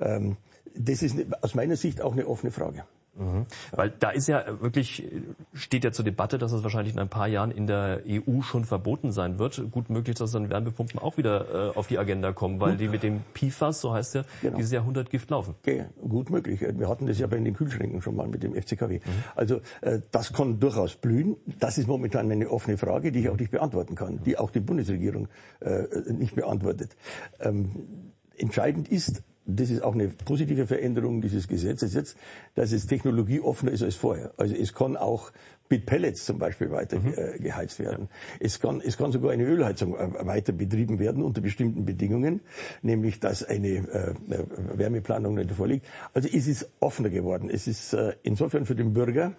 Ähm, 0.00 0.36
das 0.74 1.02
ist 1.02 1.16
aus 1.42 1.54
meiner 1.54 1.76
Sicht 1.76 2.00
auch 2.02 2.12
eine 2.12 2.26
offene 2.26 2.50
Frage. 2.50 2.84
Mhm. 3.18 3.46
Weil 3.72 3.90
da 3.90 4.10
ist 4.10 4.28
ja 4.28 4.44
wirklich, 4.60 5.08
steht 5.52 5.84
ja 5.84 5.92
zur 5.92 6.04
Debatte, 6.04 6.38
dass 6.38 6.52
es 6.52 6.62
wahrscheinlich 6.62 6.94
in 6.94 7.00
ein 7.00 7.08
paar 7.08 7.28
Jahren 7.28 7.50
in 7.50 7.66
der 7.66 8.02
EU 8.06 8.42
schon 8.42 8.64
verboten 8.64 9.12
sein 9.12 9.38
wird. 9.38 9.62
Gut 9.70 9.90
möglich, 9.90 10.16
dass 10.16 10.32
dann 10.32 10.50
Wärmepumpen 10.50 11.00
auch 11.00 11.16
wieder 11.16 11.70
äh, 11.70 11.76
auf 11.76 11.86
die 11.86 11.98
Agenda 11.98 12.32
kommen, 12.32 12.60
weil 12.60 12.72
gut. 12.72 12.80
die 12.80 12.88
mit 12.88 13.02
dem 13.02 13.22
PFAS, 13.34 13.80
so 13.80 13.92
heißt 13.92 14.16
ja, 14.16 14.24
genau. 14.42 14.56
dieses 14.56 14.72
Jahrhundert 14.72 15.10
Gift 15.10 15.30
laufen. 15.30 15.54
Okay, 15.62 15.86
gut 16.08 16.30
möglich. 16.30 16.60
Wir 16.60 16.88
hatten 16.88 17.06
das 17.06 17.18
ja 17.18 17.26
bei 17.26 17.38
den 17.38 17.54
Kühlschränken 17.54 18.02
schon 18.02 18.16
mal 18.16 18.28
mit 18.28 18.42
dem 18.42 18.54
FCKW. 18.54 18.98
Mhm. 18.98 19.10
Also 19.34 19.60
äh, 19.80 20.00
das 20.10 20.32
kann 20.32 20.60
durchaus 20.60 20.96
blühen. 20.96 21.36
Das 21.58 21.78
ist 21.78 21.86
momentan 21.86 22.30
eine 22.30 22.50
offene 22.50 22.76
Frage, 22.76 23.12
die 23.12 23.20
ich 23.20 23.28
auch 23.30 23.38
nicht 23.38 23.50
beantworten 23.50 23.94
kann, 23.94 24.22
die 24.24 24.38
auch 24.38 24.50
die 24.50 24.60
Bundesregierung 24.60 25.28
äh, 25.60 25.84
nicht 26.12 26.34
beantwortet. 26.34 26.96
Ähm, 27.40 28.12
entscheidend 28.36 28.88
ist, 28.88 29.22
das 29.46 29.70
ist 29.70 29.82
auch 29.82 29.94
eine 29.94 30.08
positive 30.08 30.66
Veränderung 30.66 31.20
dieses 31.20 31.48
Gesetzes 31.48 31.94
jetzt, 31.94 32.16
dass 32.54 32.72
es 32.72 32.86
technologieoffener 32.86 33.72
ist 33.72 33.82
als 33.82 33.94
vorher. 33.94 34.32
Also 34.36 34.54
es 34.54 34.74
kann 34.74 34.96
auch 34.96 35.32
mit 35.68 35.86
Pellets 35.86 36.24
zum 36.24 36.38
Beispiel 36.38 36.70
weiter 36.70 36.98
mhm. 36.98 37.14
äh, 37.16 37.38
geheizt 37.38 37.78
werden. 37.78 38.08
Es 38.40 38.60
kann, 38.60 38.80
es 38.80 38.96
kann 38.96 39.12
sogar 39.12 39.32
eine 39.32 39.44
Ölheizung 39.44 39.96
äh, 39.96 40.26
weiter 40.26 40.52
betrieben 40.52 40.98
werden 40.98 41.22
unter 41.22 41.40
bestimmten 41.40 41.84
Bedingungen, 41.84 42.40
nämlich 42.82 43.20
dass 43.20 43.42
eine 43.44 43.68
äh, 43.68 44.10
äh, 44.34 44.44
Wärmeplanung 44.74 45.34
nicht 45.34 45.52
vorliegt. 45.52 45.86
Also 46.12 46.28
es 46.32 46.46
ist 46.46 46.68
offener 46.80 47.10
geworden. 47.10 47.50
Es 47.50 47.66
ist 47.66 47.92
äh, 47.94 48.14
insofern 48.22 48.66
für 48.66 48.74
den 48.74 48.92
Bürger 48.92 49.32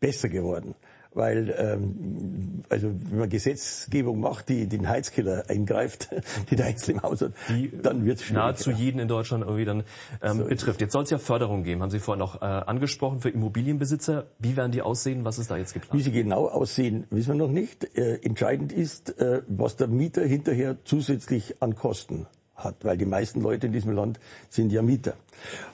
besser 0.00 0.28
geworden 0.28 0.74
weil 1.14 1.54
ähm, 1.56 2.62
also 2.68 2.90
wenn 2.92 3.18
man 3.18 3.28
Gesetzgebung 3.28 4.20
macht, 4.20 4.48
die 4.48 4.66
den 4.66 4.88
Heizkiller 4.88 5.44
eingreift, 5.48 6.08
die 6.50 6.56
der 6.56 6.66
Heizl 6.66 6.92
im 6.92 7.02
Haus 7.02 7.22
hat, 7.22 7.32
die 7.48 7.70
dann 7.82 8.04
wird 8.04 8.20
es 8.20 8.30
nahezu 8.30 8.70
jeden 8.70 8.98
in 8.98 9.08
Deutschland 9.08 9.44
irgendwie 9.44 9.64
dann 9.64 9.84
ähm, 10.22 10.38
so 10.38 10.44
betrifft. 10.44 10.80
Jetzt 10.80 10.92
soll 10.92 11.04
es 11.04 11.10
ja 11.10 11.18
Förderung 11.18 11.62
geben, 11.62 11.82
haben 11.82 11.90
Sie 11.90 12.00
vorhin 12.00 12.22
auch 12.22 12.42
äh, 12.42 12.44
angesprochen 12.44 13.20
für 13.20 13.30
Immobilienbesitzer. 13.30 14.26
Wie 14.38 14.56
werden 14.56 14.72
die 14.72 14.82
aussehen? 14.82 15.24
Was 15.24 15.38
ist 15.38 15.50
da 15.50 15.56
jetzt 15.56 15.74
geplant? 15.74 15.94
Wie 15.94 16.02
sie 16.02 16.12
genau 16.12 16.48
aussehen, 16.48 17.06
wissen 17.10 17.34
wir 17.34 17.46
noch 17.46 17.52
nicht. 17.52 17.96
Äh, 17.96 18.16
entscheidend 18.22 18.72
ist, 18.72 19.18
äh, 19.18 19.42
was 19.48 19.76
der 19.76 19.88
Mieter 19.88 20.22
hinterher 20.22 20.76
zusätzlich 20.84 21.62
an 21.62 21.74
Kosten 21.76 22.26
hat, 22.54 22.84
weil 22.84 22.96
die 22.96 23.06
meisten 23.06 23.40
Leute 23.40 23.66
in 23.66 23.72
diesem 23.72 23.92
Land 23.92 24.20
sind 24.48 24.72
ja 24.72 24.82
Mieter. 24.82 25.14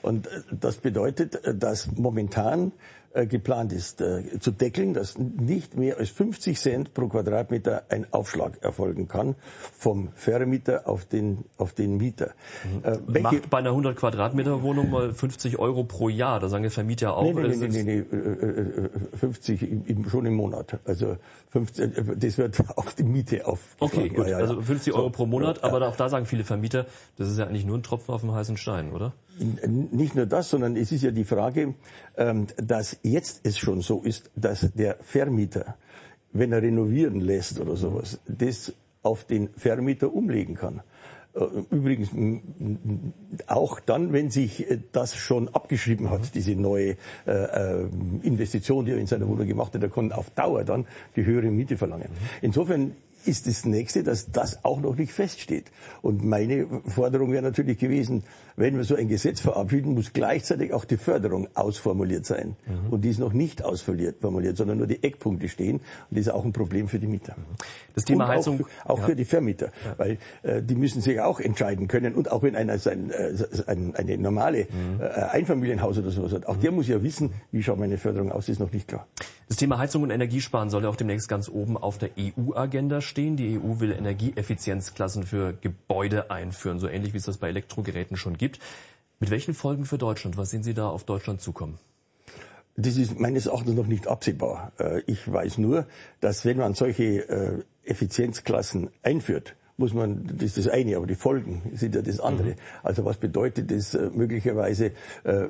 Und 0.01 0.27
äh, 0.27 0.41
das 0.51 0.77
bedeutet, 0.77 1.43
äh, 1.45 1.55
dass 1.55 1.91
momentan 1.95 2.71
geplant 3.13 3.73
ist, 3.73 4.01
äh, 4.01 4.39
zu 4.39 4.51
deckeln, 4.51 4.93
dass 4.93 5.17
nicht 5.17 5.75
mehr 5.75 5.97
als 5.97 6.09
50 6.09 6.59
Cent 6.59 6.93
pro 6.93 7.07
Quadratmeter 7.07 7.83
ein 7.89 8.07
Aufschlag 8.11 8.61
erfolgen 8.61 9.07
kann 9.07 9.35
vom 9.77 10.09
Vermieter 10.15 10.87
auf 10.87 11.05
den, 11.05 11.45
auf 11.57 11.73
den 11.73 11.97
Mieter. 11.97 12.31
Mhm. 12.63 13.15
Äh, 13.15 13.19
Macht 13.21 13.49
bei 13.49 13.57
einer 13.59 13.69
100 13.69 13.95
Quadratmeter 13.95 14.61
Wohnung 14.61 14.89
mal 14.89 15.13
50 15.13 15.59
Euro 15.59 15.83
pro 15.83 16.09
Jahr, 16.09 16.39
da 16.39 16.49
sagen 16.49 16.63
die 16.63 16.69
Vermieter 16.69 17.15
auch. 17.17 17.33
Nee, 17.33 17.55
nee, 17.55 17.67
nee, 17.67 17.83
nee, 17.83 18.05
nee, 18.05 19.17
50 19.19 19.61
im, 19.87 20.09
schon 20.09 20.25
im 20.25 20.35
Monat. 20.35 20.79
Also 20.85 21.17
50, 21.49 21.91
das 22.17 22.37
wird 22.37 22.59
auf 22.77 22.95
die 22.95 23.03
Miete 23.03 23.45
auf. 23.45 23.59
Okay, 23.79 24.09
gut, 24.09 24.27
also 24.27 24.61
50 24.61 24.93
Euro 24.93 25.09
pro 25.09 25.25
Monat, 25.25 25.63
aber 25.63 25.85
auch 25.87 25.95
da 25.95 26.09
sagen 26.09 26.25
viele 26.25 26.43
Vermieter, 26.43 26.85
das 27.17 27.29
ist 27.29 27.37
ja 27.37 27.45
eigentlich 27.45 27.65
nur 27.65 27.77
ein 27.77 27.83
Tropfen 27.83 28.13
auf 28.13 28.21
dem 28.21 28.31
heißen 28.31 28.57
Stein, 28.57 28.91
oder? 28.91 29.13
Nicht 29.41 30.15
nur 30.15 30.25
das, 30.25 30.49
sondern 30.49 30.75
es 30.75 30.91
ist 30.91 31.03
ja 31.03 31.11
die 31.11 31.23
Frage, 31.23 31.73
ähm, 32.17 32.47
dass 32.57 32.97
jetzt 33.03 33.41
es 33.43 33.57
schon 33.57 33.81
so 33.81 34.01
ist, 34.01 34.29
dass 34.35 34.71
der 34.73 34.97
Vermieter, 35.01 35.75
wenn 36.31 36.51
er 36.51 36.61
renovieren 36.61 37.19
lässt 37.19 37.59
oder 37.59 37.75
sowas, 37.75 38.19
das 38.27 38.73
auf 39.03 39.25
den 39.25 39.49
Vermieter 39.57 40.13
umlegen 40.13 40.55
kann. 40.55 40.81
Äh, 41.33 41.45
übrigens 41.69 42.09
auch 43.47 43.79
dann, 43.79 44.11
wenn 44.11 44.29
sich 44.29 44.69
äh, 44.69 44.79
das 44.91 45.15
schon 45.15 45.47
abgeschrieben 45.49 46.09
hat, 46.09 46.21
mhm. 46.21 46.31
diese 46.33 46.55
neue 46.55 46.97
äh, 47.25 47.83
Investition, 48.23 48.85
die 48.85 48.91
er 48.91 48.97
in 48.97 49.07
seiner 49.07 49.27
Wohnung 49.27 49.47
gemacht 49.47 49.73
hat, 49.73 49.81
er 49.81 49.89
kann 49.89 50.11
auf 50.11 50.29
Dauer 50.31 50.63
dann 50.63 50.85
die 51.15 51.25
höhere 51.25 51.49
Miete 51.49 51.77
verlangen. 51.77 52.09
Mhm. 52.09 52.27
Insofern 52.41 52.95
ist 53.25 53.47
das 53.47 53.65
nächste, 53.65 54.03
dass 54.03 54.31
das 54.31 54.63
auch 54.63 54.81
noch 54.81 54.95
nicht 54.95 55.11
feststeht. 55.11 55.71
Und 56.01 56.23
meine 56.23 56.67
Forderung 56.85 57.31
wäre 57.31 57.43
natürlich 57.43 57.77
gewesen, 57.77 58.23
wenn 58.55 58.77
wir 58.77 58.83
so 58.83 58.95
ein 58.95 59.07
Gesetz 59.07 59.39
verabschieden, 59.39 59.93
muss 59.93 60.13
gleichzeitig 60.13 60.73
auch 60.73 60.85
die 60.85 60.97
Förderung 60.97 61.47
ausformuliert 61.55 62.25
sein. 62.25 62.55
Mhm. 62.65 62.93
Und 62.93 63.01
die 63.01 63.09
ist 63.09 63.19
noch 63.19 63.33
nicht 63.33 63.63
ausformuliert, 63.63 64.57
sondern 64.57 64.77
nur 64.77 64.87
die 64.87 65.03
Eckpunkte 65.03 65.49
stehen. 65.49 65.77
Und 65.77 65.83
das 66.11 66.27
ist 66.27 66.29
auch 66.29 66.45
ein 66.45 66.53
Problem 66.53 66.87
für 66.87 66.99
die 66.99 67.07
Mieter. 67.07 67.35
Mhm. 67.37 67.55
Das 67.95 68.05
Thema 68.05 68.25
und 68.25 68.31
Heizung. 68.31 68.65
Auch, 68.83 68.91
auch 68.91 68.99
ja. 68.99 69.05
für 69.05 69.15
die 69.15 69.25
Vermieter. 69.25 69.71
Ja. 69.85 69.95
Weil 69.97 70.17
äh, 70.43 70.61
die 70.61 70.75
müssen 70.75 71.01
sich 71.01 71.19
auch 71.19 71.39
entscheiden 71.39 71.87
können. 71.87 72.13
Und 72.13 72.31
auch 72.31 72.43
wenn 72.43 72.55
einer 72.55 72.77
sein, 72.77 73.11
äh, 73.11 73.33
ein, 73.67 73.95
eine 73.95 74.17
normale 74.17 74.65
mhm. 74.65 75.01
äh, 75.01 75.05
Einfamilienhaus 75.05 75.97
oder 75.97 76.11
sowas 76.11 76.33
hat, 76.33 76.45
auch 76.45 76.57
mhm. 76.57 76.61
der 76.61 76.71
muss 76.71 76.87
ja 76.87 77.01
wissen, 77.01 77.33
wie 77.51 77.63
schaut 77.63 77.79
meine 77.79 77.97
Förderung 77.97 78.31
aus, 78.31 78.49
ist 78.49 78.59
noch 78.59 78.71
nicht 78.71 78.87
klar. 78.87 79.07
Das 79.51 79.57
Thema 79.57 79.79
Heizung 79.79 80.03
und 80.03 80.11
Energiesparen 80.11 80.69
soll 80.69 80.83
ja 80.83 80.89
auch 80.89 80.95
demnächst 80.95 81.27
ganz 81.27 81.49
oben 81.49 81.75
auf 81.75 81.97
der 81.97 82.11
EU-Agenda 82.17 83.01
stehen. 83.01 83.35
Die 83.35 83.59
EU 83.59 83.81
will 83.81 83.91
Energieeffizienzklassen 83.91 85.23
für 85.23 85.51
Gebäude 85.51 86.31
einführen, 86.31 86.79
so 86.79 86.87
ähnlich 86.87 87.11
wie 87.11 87.17
es 87.17 87.25
das 87.25 87.35
bei 87.35 87.49
Elektrogeräten 87.49 88.15
schon 88.15 88.37
gibt. 88.37 88.59
Mit 89.19 89.29
welchen 89.29 89.53
Folgen 89.53 89.83
für 89.83 89.97
Deutschland? 89.97 90.37
Was 90.37 90.51
sehen 90.51 90.63
Sie 90.63 90.73
da 90.73 90.87
auf 90.87 91.03
Deutschland 91.03 91.41
zukommen? 91.41 91.79
Das 92.77 92.95
ist 92.95 93.19
meines 93.19 93.45
Erachtens 93.47 93.75
noch 93.75 93.87
nicht 93.87 94.07
absehbar. 94.07 94.71
Äh, 94.79 95.01
ich 95.05 95.29
weiß 95.29 95.57
nur, 95.57 95.85
dass 96.21 96.45
wenn 96.45 96.55
man 96.55 96.73
solche 96.73 97.27
äh, 97.27 97.61
Effizienzklassen 97.83 98.89
einführt, 99.03 99.57
muss 99.81 99.93
man, 99.93 100.23
das 100.25 100.55
ist 100.55 100.65
das 100.65 100.67
eine, 100.69 100.95
aber 100.95 101.07
die 101.07 101.15
Folgen 101.15 101.61
sind 101.73 101.95
ja 101.95 102.01
das 102.01 102.19
andere. 102.19 102.49
Mhm. 102.51 102.55
Also 102.83 103.03
was 103.03 103.17
bedeutet 103.17 103.69
das 103.69 103.93
äh, 103.93 104.09
möglicherweise 104.13 104.91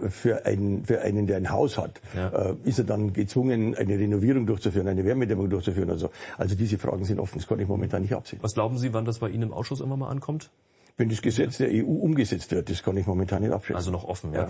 für 0.10 0.46
einen, 0.46 0.86
für 0.86 1.02
einen, 1.02 1.28
der 1.28 1.38
ein 1.38 1.52
Haus 1.52 1.78
hat? 1.78 2.02
Ja. 2.16 2.56
ist 2.64 2.80
er 2.80 2.86
dann 2.86 3.14
gezwungen, 3.14 3.76
eine 3.76 3.98
Renovierung 3.98 4.46
durchzuführen, 4.46 4.88
eine 4.88 5.06
Wärmedämmung 5.06 5.50
durchzuführen? 5.50 5.90
Also, 5.90 6.10
also 6.38 6.56
diese 6.56 6.78
Fragen 6.78 7.06
sind 7.06 7.20
offen, 7.20 7.38
das 7.38 7.48
kann 7.48 7.60
ich 7.60 7.68
momentan 7.68 8.02
nicht 8.02 8.14
absehen. 8.14 8.40
Was 8.42 8.54
glauben 8.54 8.78
Sie, 8.78 8.94
wann 8.94 9.06
das 9.06 9.20
bei 9.20 9.30
Ihnen 9.30 9.44
im 9.44 9.54
Ausschuss 9.54 9.82
immer 9.82 9.98
mal 9.98 10.10
ankommt? 10.10 10.50
wenn 10.98 11.10
das 11.10 11.22
Gesetz 11.22 11.58
der 11.58 11.70
EU 11.72 11.86
umgesetzt 11.86 12.52
wird. 12.52 12.70
Das 12.70 12.84
kann 12.84 12.96
ich 12.98 13.08
momentan 13.08 13.42
nicht 13.42 13.52
abschätzen. 13.52 13.76
Also 13.76 13.92
noch 13.92 14.04
offen, 14.04 14.34
ja. 14.34 14.44
ja. 14.44 14.50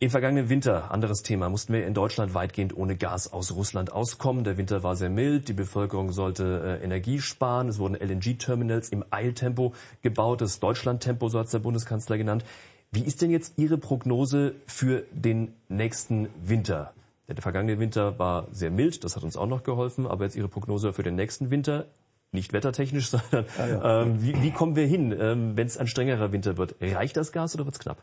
Im 0.00 0.10
vergangenen 0.10 0.48
Winter, 0.48 0.90
anderes 0.90 1.22
Thema, 1.22 1.48
mussten 1.48 1.72
wir 1.72 1.86
in 1.86 1.94
Deutschland 1.94 2.34
weitgehend 2.34 2.76
ohne 2.76 2.96
Gas 2.96 3.32
aus 3.32 3.54
Russland 3.54 3.92
auskommen. 3.92 4.42
Der 4.42 4.58
Winter 4.58 4.82
war 4.82 4.96
sehr 4.96 5.08
mild, 5.08 5.48
die 5.48 5.52
Bevölkerung 5.52 6.10
sollte 6.10 6.80
äh, 6.80 6.84
Energie 6.84 7.20
sparen. 7.20 7.68
Es 7.68 7.78
wurden 7.78 7.94
LNG-Terminals 7.94 8.88
im 8.88 9.04
Eiltempo 9.10 9.72
gebaut, 10.02 10.40
das 10.40 10.58
Deutschlandtempo, 10.58 11.28
so 11.28 11.38
hat 11.38 11.46
es 11.46 11.52
der 11.52 11.60
Bundeskanzler 11.60 12.18
genannt. 12.18 12.44
Wie 12.90 13.02
ist 13.02 13.22
denn 13.22 13.30
jetzt 13.30 13.54
Ihre 13.56 13.78
Prognose 13.78 14.56
für 14.66 15.04
den 15.12 15.52
nächsten 15.68 16.28
Winter? 16.42 16.92
Der 17.28 17.40
vergangene 17.40 17.78
Winter 17.78 18.18
war 18.18 18.48
sehr 18.50 18.70
mild, 18.70 19.04
das 19.04 19.14
hat 19.14 19.22
uns 19.22 19.36
auch 19.36 19.46
noch 19.46 19.62
geholfen, 19.62 20.08
aber 20.08 20.24
jetzt 20.24 20.36
Ihre 20.36 20.48
Prognose 20.48 20.92
für 20.92 21.04
den 21.04 21.14
nächsten 21.14 21.50
Winter, 21.50 21.86
nicht 22.32 22.52
wettertechnisch, 22.52 23.08
sondern 23.10 23.46
ah, 23.58 23.66
ja. 23.66 24.02
ähm, 24.02 24.22
wie, 24.22 24.42
wie, 24.42 24.50
kommen 24.50 24.74
wir 24.74 24.86
hin, 24.86 25.16
ähm, 25.18 25.56
wenn 25.56 25.68
es 25.68 25.78
ein 25.78 25.86
strengerer 25.86 26.32
Winter 26.32 26.58
wird? 26.58 26.74
Reicht 26.80 27.16
das 27.16 27.30
Gas 27.30 27.54
oder 27.54 27.64
wird 27.64 27.76
es 27.76 27.78
knapp? 27.78 27.98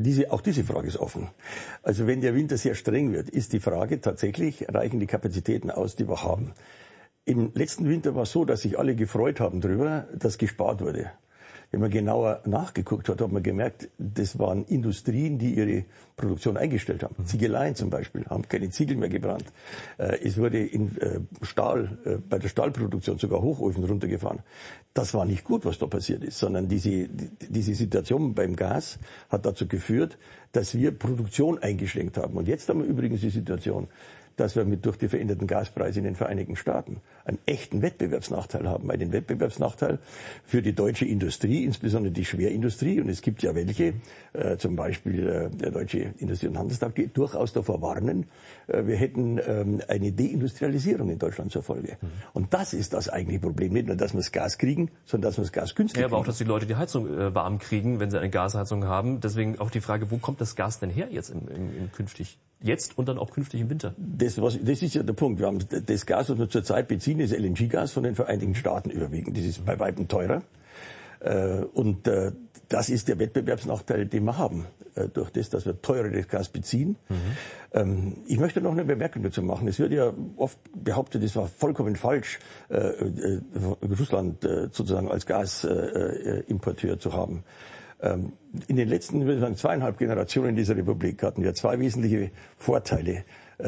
Diese, 0.00 0.30
auch 0.30 0.40
diese 0.40 0.62
Frage 0.62 0.86
ist 0.86 0.96
offen. 0.96 1.26
Also 1.82 2.06
wenn 2.06 2.20
der 2.20 2.36
Winter 2.36 2.56
sehr 2.56 2.76
streng 2.76 3.12
wird, 3.12 3.28
ist 3.28 3.52
die 3.52 3.58
Frage 3.58 4.00
tatsächlich, 4.00 4.64
reichen 4.68 5.00
die 5.00 5.08
Kapazitäten 5.08 5.72
aus, 5.72 5.96
die 5.96 6.08
wir 6.08 6.22
haben. 6.22 6.52
Im 7.24 7.50
letzten 7.54 7.88
Winter 7.88 8.14
war 8.14 8.22
es 8.22 8.30
so, 8.30 8.44
dass 8.44 8.62
sich 8.62 8.78
alle 8.78 8.94
gefreut 8.94 9.40
haben 9.40 9.60
darüber, 9.60 10.06
dass 10.16 10.38
gespart 10.38 10.80
wurde. 10.82 11.10
Wenn 11.70 11.80
man 11.80 11.90
genauer 11.90 12.40
nachgeguckt 12.46 13.10
hat, 13.10 13.20
hat 13.20 13.30
man 13.30 13.42
gemerkt, 13.42 13.90
das 13.98 14.38
waren 14.38 14.64
Industrien, 14.64 15.38
die 15.38 15.54
ihre 15.54 15.84
Produktion 16.16 16.56
eingestellt 16.56 17.02
haben. 17.02 17.14
Mhm. 17.18 17.26
Ziegeleien 17.26 17.74
zum 17.74 17.90
Beispiel 17.90 18.24
haben 18.26 18.48
keine 18.48 18.70
Ziegel 18.70 18.96
mehr 18.96 19.10
gebrannt. 19.10 19.44
Äh, 19.98 20.18
es 20.24 20.38
wurde 20.38 20.64
in 20.64 20.96
äh, 20.98 21.20
Stahl, 21.42 21.98
äh, 22.06 22.16
bei 22.16 22.38
der 22.38 22.48
Stahlproduktion 22.48 23.18
sogar 23.18 23.42
Hochöfen 23.42 23.84
runtergefahren. 23.84 24.40
Das 24.94 25.12
war 25.12 25.26
nicht 25.26 25.44
gut, 25.44 25.66
was 25.66 25.78
da 25.78 25.86
passiert 25.86 26.24
ist, 26.24 26.38
sondern 26.38 26.68
diese, 26.68 27.06
diese 27.08 27.74
Situation 27.74 28.34
beim 28.34 28.56
Gas 28.56 28.98
hat 29.28 29.44
dazu 29.44 29.68
geführt, 29.68 30.16
dass 30.52 30.74
wir 30.74 30.90
Produktion 30.92 31.58
eingeschränkt 31.58 32.16
haben. 32.16 32.36
Und 32.38 32.48
jetzt 32.48 32.68
haben 32.68 32.80
wir 32.80 32.86
übrigens 32.86 33.20
die 33.20 33.30
Situation, 33.30 33.88
dass 34.40 34.56
wir 34.56 34.64
mit 34.64 34.86
durch 34.86 34.96
die 34.96 35.08
veränderten 35.08 35.46
Gaspreise 35.46 35.98
in 35.98 36.04
den 36.04 36.14
Vereinigten 36.14 36.56
Staaten 36.56 37.00
einen 37.24 37.38
echten 37.46 37.82
Wettbewerbsnachteil 37.82 38.68
haben. 38.68 38.90
Einen 38.90 39.12
Wettbewerbsnachteil 39.12 39.98
für 40.44 40.62
die 40.62 40.74
deutsche 40.74 41.04
Industrie, 41.04 41.64
insbesondere 41.64 42.12
die 42.12 42.24
Schwerindustrie. 42.24 43.00
Und 43.00 43.08
es 43.08 43.20
gibt 43.22 43.42
ja 43.42 43.54
welche, 43.54 43.94
äh, 44.32 44.56
zum 44.56 44.76
Beispiel 44.76 45.28
äh, 45.28 45.50
der 45.50 45.70
Deutsche 45.70 46.14
Industrie- 46.18 46.48
und 46.48 46.58
Handelstag, 46.58 46.94
die 46.94 47.08
durchaus 47.08 47.52
davor 47.52 47.82
warnen, 47.82 48.26
äh, 48.68 48.86
wir 48.86 48.96
hätten 48.96 49.40
ähm, 49.44 49.82
eine 49.88 50.12
Deindustrialisierung 50.12 51.10
in 51.10 51.18
Deutschland 51.18 51.50
zur 51.50 51.62
Folge. 51.62 51.96
Mhm. 52.00 52.08
Und 52.32 52.54
das 52.54 52.72
ist 52.72 52.92
das 52.92 53.08
eigentliche 53.08 53.40
Problem. 53.40 53.72
Nicht 53.72 53.88
nur, 53.88 53.96
dass 53.96 54.14
wir 54.14 54.18
das 54.18 54.32
Gas 54.32 54.58
kriegen, 54.58 54.90
sondern 55.04 55.30
dass 55.30 55.38
wir 55.38 55.42
das 55.42 55.52
Gas 55.52 55.74
günstig 55.74 56.00
ja, 56.00 56.06
aber 56.06 56.18
auch, 56.18 56.24
dass 56.24 56.38
die 56.38 56.44
Leute 56.44 56.66
die 56.66 56.76
Heizung 56.76 57.06
äh, 57.06 57.34
warm 57.34 57.58
kriegen, 57.58 58.00
wenn 58.00 58.10
sie 58.10 58.18
eine 58.18 58.30
Gasheizung 58.30 58.84
haben. 58.84 59.20
Deswegen 59.20 59.58
auch 59.58 59.70
die 59.70 59.80
Frage, 59.80 60.10
wo 60.10 60.18
kommt 60.18 60.40
das 60.40 60.56
Gas 60.56 60.78
denn 60.78 60.90
her 60.90 61.08
jetzt 61.10 61.30
im, 61.30 61.48
im, 61.48 61.76
im 61.76 61.92
künftig? 61.92 62.38
Jetzt 62.60 62.98
und 62.98 63.08
dann 63.08 63.18
auch 63.18 63.30
künftig 63.30 63.60
im 63.60 63.70
Winter? 63.70 63.94
Das, 63.96 64.40
was, 64.40 64.58
das 64.60 64.82
ist 64.82 64.94
ja 64.94 65.02
der 65.02 65.12
Punkt. 65.12 65.38
Wir 65.38 65.46
haben 65.46 65.58
das 65.86 66.06
Gas, 66.06 66.28
was 66.28 66.38
wir 66.38 66.48
zurzeit 66.48 66.88
beziehen, 66.88 67.20
ist 67.20 67.32
LNG-Gas 67.32 67.92
von 67.92 68.02
den 68.02 68.16
Vereinigten 68.16 68.54
Staaten 68.54 68.90
überwiegend. 68.90 69.36
Das 69.36 69.44
ist 69.44 69.64
bei 69.64 69.78
weitem 69.78 70.08
teurer. 70.08 70.42
Äh, 71.20 71.64
und 71.72 72.06
äh, 72.06 72.32
das 72.68 72.90
ist 72.90 73.08
der 73.08 73.18
Wettbewerbsnachteil, 73.18 74.06
den 74.06 74.24
wir 74.24 74.38
haben, 74.38 74.66
äh, 74.94 75.08
durch 75.08 75.30
das, 75.30 75.50
dass 75.50 75.66
wir 75.66 75.80
teureres 75.80 76.28
Gas 76.28 76.48
beziehen. 76.48 76.96
Mhm. 77.08 78.24
Ich 78.26 78.38
möchte 78.38 78.62
noch 78.62 78.72
eine 78.72 78.86
Bemerkung 78.86 79.22
dazu 79.22 79.42
machen. 79.42 79.68
Es 79.68 79.78
wird 79.78 79.92
ja 79.92 80.10
oft 80.38 80.58
behauptet, 80.74 81.22
es 81.22 81.36
war 81.36 81.46
vollkommen 81.46 81.96
falsch, 81.96 82.38
Russland 82.70 84.42
sozusagen 84.42 85.10
als 85.10 85.26
Gasimporteur 85.26 86.98
zu 86.98 87.12
haben. 87.12 87.44
Ähm, 88.00 88.32
in 88.68 88.76
den 88.76 88.88
letzten 88.88 89.56
zweieinhalb 89.56 89.98
Generationen 89.98 90.56
dieser 90.56 90.76
Republik 90.76 91.22
hatten 91.22 91.42
wir 91.42 91.54
zwei 91.54 91.78
wesentliche 91.78 92.30
Vorteile 92.56 93.24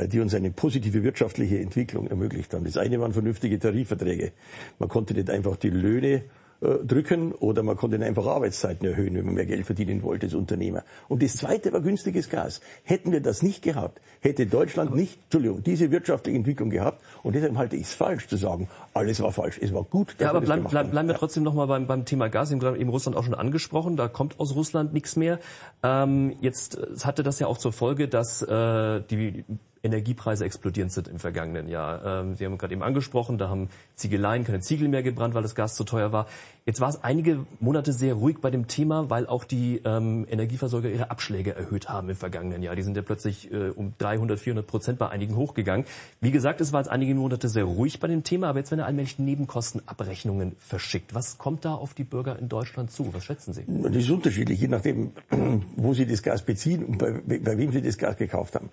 die 0.06 0.20
uns 0.20 0.34
eine 0.34 0.52
positive 0.52 1.02
wirtschaftliche 1.02 1.58
Entwicklung 1.58 2.06
ermöglicht 2.06 2.54
haben. 2.54 2.62
Das 2.64 2.76
eine 2.76 3.00
waren 3.00 3.12
vernünftige 3.12 3.58
Tarifverträge. 3.58 4.30
Man 4.78 4.88
konnte 4.88 5.14
nicht 5.14 5.28
einfach 5.30 5.56
die 5.56 5.70
Löhne 5.70 6.08
äh, 6.08 6.20
drücken 6.60 7.32
oder 7.32 7.62
man 7.62 7.76
konnte 7.76 7.98
einfach 8.04 8.26
Arbeitszeiten 8.26 8.86
erhöhen, 8.86 9.14
wenn 9.14 9.24
man 9.24 9.34
mehr 9.34 9.46
Geld 9.46 9.64
verdienen 9.64 10.02
wollte 10.02 10.26
als 10.26 10.34
Unternehmer. 10.34 10.84
Und 11.08 11.22
das 11.22 11.36
Zweite 11.36 11.72
war 11.72 11.80
günstiges 11.80 12.28
Gas. 12.28 12.60
Hätten 12.84 13.12
wir 13.12 13.20
das 13.20 13.42
nicht 13.42 13.62
gehabt, 13.62 14.00
hätte 14.20 14.46
Deutschland 14.46 14.94
nicht, 14.94 15.18
Entschuldigung, 15.24 15.62
diese 15.62 15.90
wirtschaftliche 15.90 16.36
Entwicklung 16.36 16.70
gehabt. 16.70 17.02
Und 17.22 17.34
deshalb 17.34 17.56
halte 17.56 17.76
ich 17.76 17.82
es 17.82 17.94
falsch 17.94 18.28
zu 18.28 18.36
sagen, 18.36 18.68
alles 18.92 19.20
war 19.20 19.32
falsch. 19.32 19.58
Es 19.60 19.72
war 19.72 19.84
gut. 19.84 20.16
Ja, 20.18 20.30
aber 20.30 20.42
bleib, 20.42 20.68
bleib, 20.68 20.90
bleiben 20.90 21.08
wir 21.08 21.14
trotzdem 21.14 21.42
nochmal 21.42 21.66
beim, 21.66 21.86
beim 21.86 22.04
Thema 22.04 22.28
Gas. 22.28 22.50
Sie 22.50 22.58
haben 22.58 22.76
eben 22.76 22.90
Russland 22.90 23.16
auch 23.16 23.24
schon 23.24 23.34
angesprochen. 23.34 23.96
Da 23.96 24.08
kommt 24.08 24.38
aus 24.38 24.54
Russland 24.54 24.92
nichts 24.92 25.16
mehr. 25.16 25.38
Ähm, 25.82 26.36
jetzt 26.40 26.78
hatte 27.04 27.22
das 27.22 27.38
ja 27.38 27.46
auch 27.46 27.58
zur 27.58 27.72
Folge, 27.72 28.08
dass 28.08 28.42
äh, 28.42 29.00
die 29.10 29.44
Energiepreise 29.82 30.44
explodierend 30.44 30.92
sind 30.92 31.08
im 31.08 31.18
vergangenen 31.18 31.68
Jahr. 31.68 32.04
Ähm, 32.04 32.36
Sie 32.36 32.44
haben 32.44 32.58
gerade 32.58 32.74
eben 32.74 32.82
angesprochen, 32.82 33.38
da 33.38 33.48
haben 33.48 33.68
Ziegeleien 33.94 34.44
keine 34.44 34.60
Ziegel 34.60 34.88
mehr 34.88 35.02
gebrannt, 35.02 35.34
weil 35.34 35.42
das 35.42 35.54
Gas 35.54 35.74
zu 35.74 35.84
teuer 35.84 36.12
war. 36.12 36.26
Jetzt 36.66 36.80
war 36.80 36.90
es 36.90 37.02
einige 37.02 37.46
Monate 37.58 37.92
sehr 37.92 38.14
ruhig 38.14 38.38
bei 38.40 38.50
dem 38.50 38.68
Thema, 38.68 39.10
weil 39.10 39.26
auch 39.26 39.44
die 39.44 39.80
ähm, 39.84 40.26
Energieversorger 40.30 40.90
ihre 40.90 41.10
Abschläge 41.10 41.54
erhöht 41.54 41.88
haben 41.88 42.10
im 42.10 42.16
vergangenen 42.16 42.62
Jahr. 42.62 42.76
Die 42.76 42.82
sind 42.82 42.96
ja 42.96 43.02
plötzlich 43.02 43.50
äh, 43.50 43.70
um 43.70 43.94
300, 43.98 44.38
400 44.38 44.66
Prozent 44.66 44.98
bei 44.98 45.08
einigen 45.08 45.36
hochgegangen. 45.36 45.86
Wie 46.20 46.30
gesagt, 46.30 46.60
es 46.60 46.72
war 46.72 46.80
jetzt 46.80 46.90
einige 46.90 47.14
Monate 47.14 47.48
sehr 47.48 47.64
ruhig 47.64 47.98
bei 48.00 48.08
dem 48.08 48.22
Thema, 48.22 48.48
aber 48.48 48.58
jetzt 48.58 48.70
werden 48.70 48.82
allmählich 48.82 49.18
Nebenkostenabrechnungen 49.18 50.56
verschickt. 50.58 51.14
Was 51.14 51.38
kommt 51.38 51.64
da 51.64 51.74
auf 51.74 51.94
die 51.94 52.04
Bürger 52.04 52.38
in 52.38 52.48
Deutschland 52.48 52.90
zu? 52.90 53.12
Was 53.14 53.24
schätzen 53.24 53.54
Sie? 53.54 53.64
Das 53.66 53.96
ist 53.96 54.10
unterschiedlich, 54.10 54.60
je 54.60 54.68
nachdem, 54.68 55.12
wo 55.76 55.94
Sie 55.94 56.06
das 56.06 56.22
Gas 56.22 56.42
beziehen 56.42 56.84
und 56.84 56.98
bei, 56.98 57.12
bei 57.12 57.58
wem 57.58 57.72
Sie 57.72 57.82
das 57.82 57.96
Gas 57.96 58.16
gekauft 58.16 58.54
haben. 58.54 58.70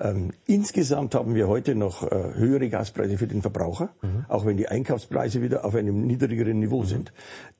Ähm, 0.00 0.30
insgesamt 0.46 1.14
haben 1.14 1.34
wir 1.34 1.48
heute 1.48 1.74
noch 1.74 2.04
äh, 2.04 2.34
höhere 2.34 2.68
Gaspreise 2.68 3.18
für 3.18 3.26
den 3.26 3.42
Verbraucher, 3.42 3.90
mhm. 4.00 4.26
auch 4.28 4.46
wenn 4.46 4.56
die 4.56 4.68
Einkaufspreise 4.68 5.42
wieder 5.42 5.64
auf 5.64 5.74
einem 5.74 6.06
niedrigeren 6.06 6.60
Niveau 6.60 6.82
mhm. 6.82 6.86
sind. 6.86 7.12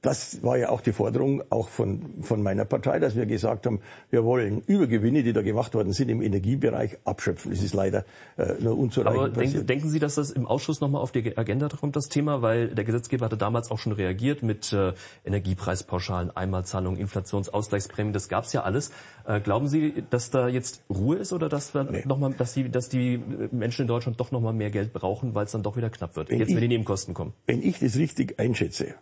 Das 0.02 0.42
war 0.44 0.56
ja 0.56 0.68
auch 0.68 0.80
die 0.80 0.92
Forderung 0.92 1.42
auch 1.50 1.68
von, 1.68 2.22
von 2.22 2.40
meiner 2.40 2.64
Partei, 2.64 3.00
dass 3.00 3.16
wir 3.16 3.26
gesagt 3.26 3.66
haben, 3.66 3.80
wir 4.10 4.24
wollen 4.24 4.62
Übergewinne, 4.66 5.24
die 5.24 5.32
da 5.32 5.42
gemacht 5.42 5.74
worden 5.74 5.92
sind, 5.92 6.08
im 6.10 6.22
Energiebereich 6.22 6.98
abschöpfen. 7.04 7.50
Das 7.50 7.60
ist 7.60 7.74
leider 7.74 8.04
äh, 8.36 8.54
nur 8.60 8.78
unzureichend 8.78 9.18
Aber 9.18 9.28
denken, 9.30 9.66
denken 9.66 9.88
Sie, 9.88 9.98
dass 9.98 10.14
das 10.14 10.30
im 10.30 10.46
Ausschuss 10.46 10.80
nochmal 10.80 11.02
auf 11.02 11.10
die 11.10 11.36
Agenda 11.36 11.68
kommt, 11.68 11.96
das 11.96 12.08
Thema? 12.08 12.40
Weil 12.40 12.68
der 12.68 12.84
Gesetzgeber 12.84 13.24
hatte 13.24 13.36
damals 13.36 13.72
auch 13.72 13.78
schon 13.78 13.92
reagiert 13.92 14.44
mit 14.44 14.72
äh, 14.72 14.92
Energiepreispauschalen, 15.24 16.30
Einmalzahlungen, 16.36 17.00
Inflationsausgleichsprämien. 17.00 18.12
Das 18.12 18.28
gab's 18.28 18.52
ja 18.52 18.62
alles. 18.62 18.92
Äh, 19.26 19.40
glauben 19.40 19.66
Sie, 19.66 20.04
dass 20.10 20.30
da 20.30 20.46
jetzt 20.48 20.82
Ruhe 20.88 21.16
ist 21.16 21.32
oder 21.32 21.48
dass 21.48 21.74
wir 21.74 21.84
nee. 21.84 22.04
nochmal, 22.06 22.27
dass 22.36 22.54
die, 22.54 22.68
dass 22.68 22.88
die 22.88 23.18
Menschen 23.50 23.82
in 23.82 23.88
Deutschland 23.88 24.20
doch 24.20 24.30
nochmal 24.30 24.52
mehr 24.52 24.70
Geld 24.70 24.92
brauchen, 24.92 25.34
weil 25.34 25.46
es 25.46 25.52
dann 25.52 25.62
doch 25.62 25.76
wieder 25.76 25.90
knapp 25.90 26.16
wird, 26.16 26.30
wenn 26.30 26.38
jetzt 26.38 26.48
ich, 26.48 26.54
wenn 26.54 26.62
die 26.62 26.68
Nebenkosten 26.68 27.14
kommen? 27.14 27.32
Wenn 27.46 27.62
ich 27.62 27.78
das 27.78 27.96
richtig 27.96 28.38
einschätze, 28.38 28.94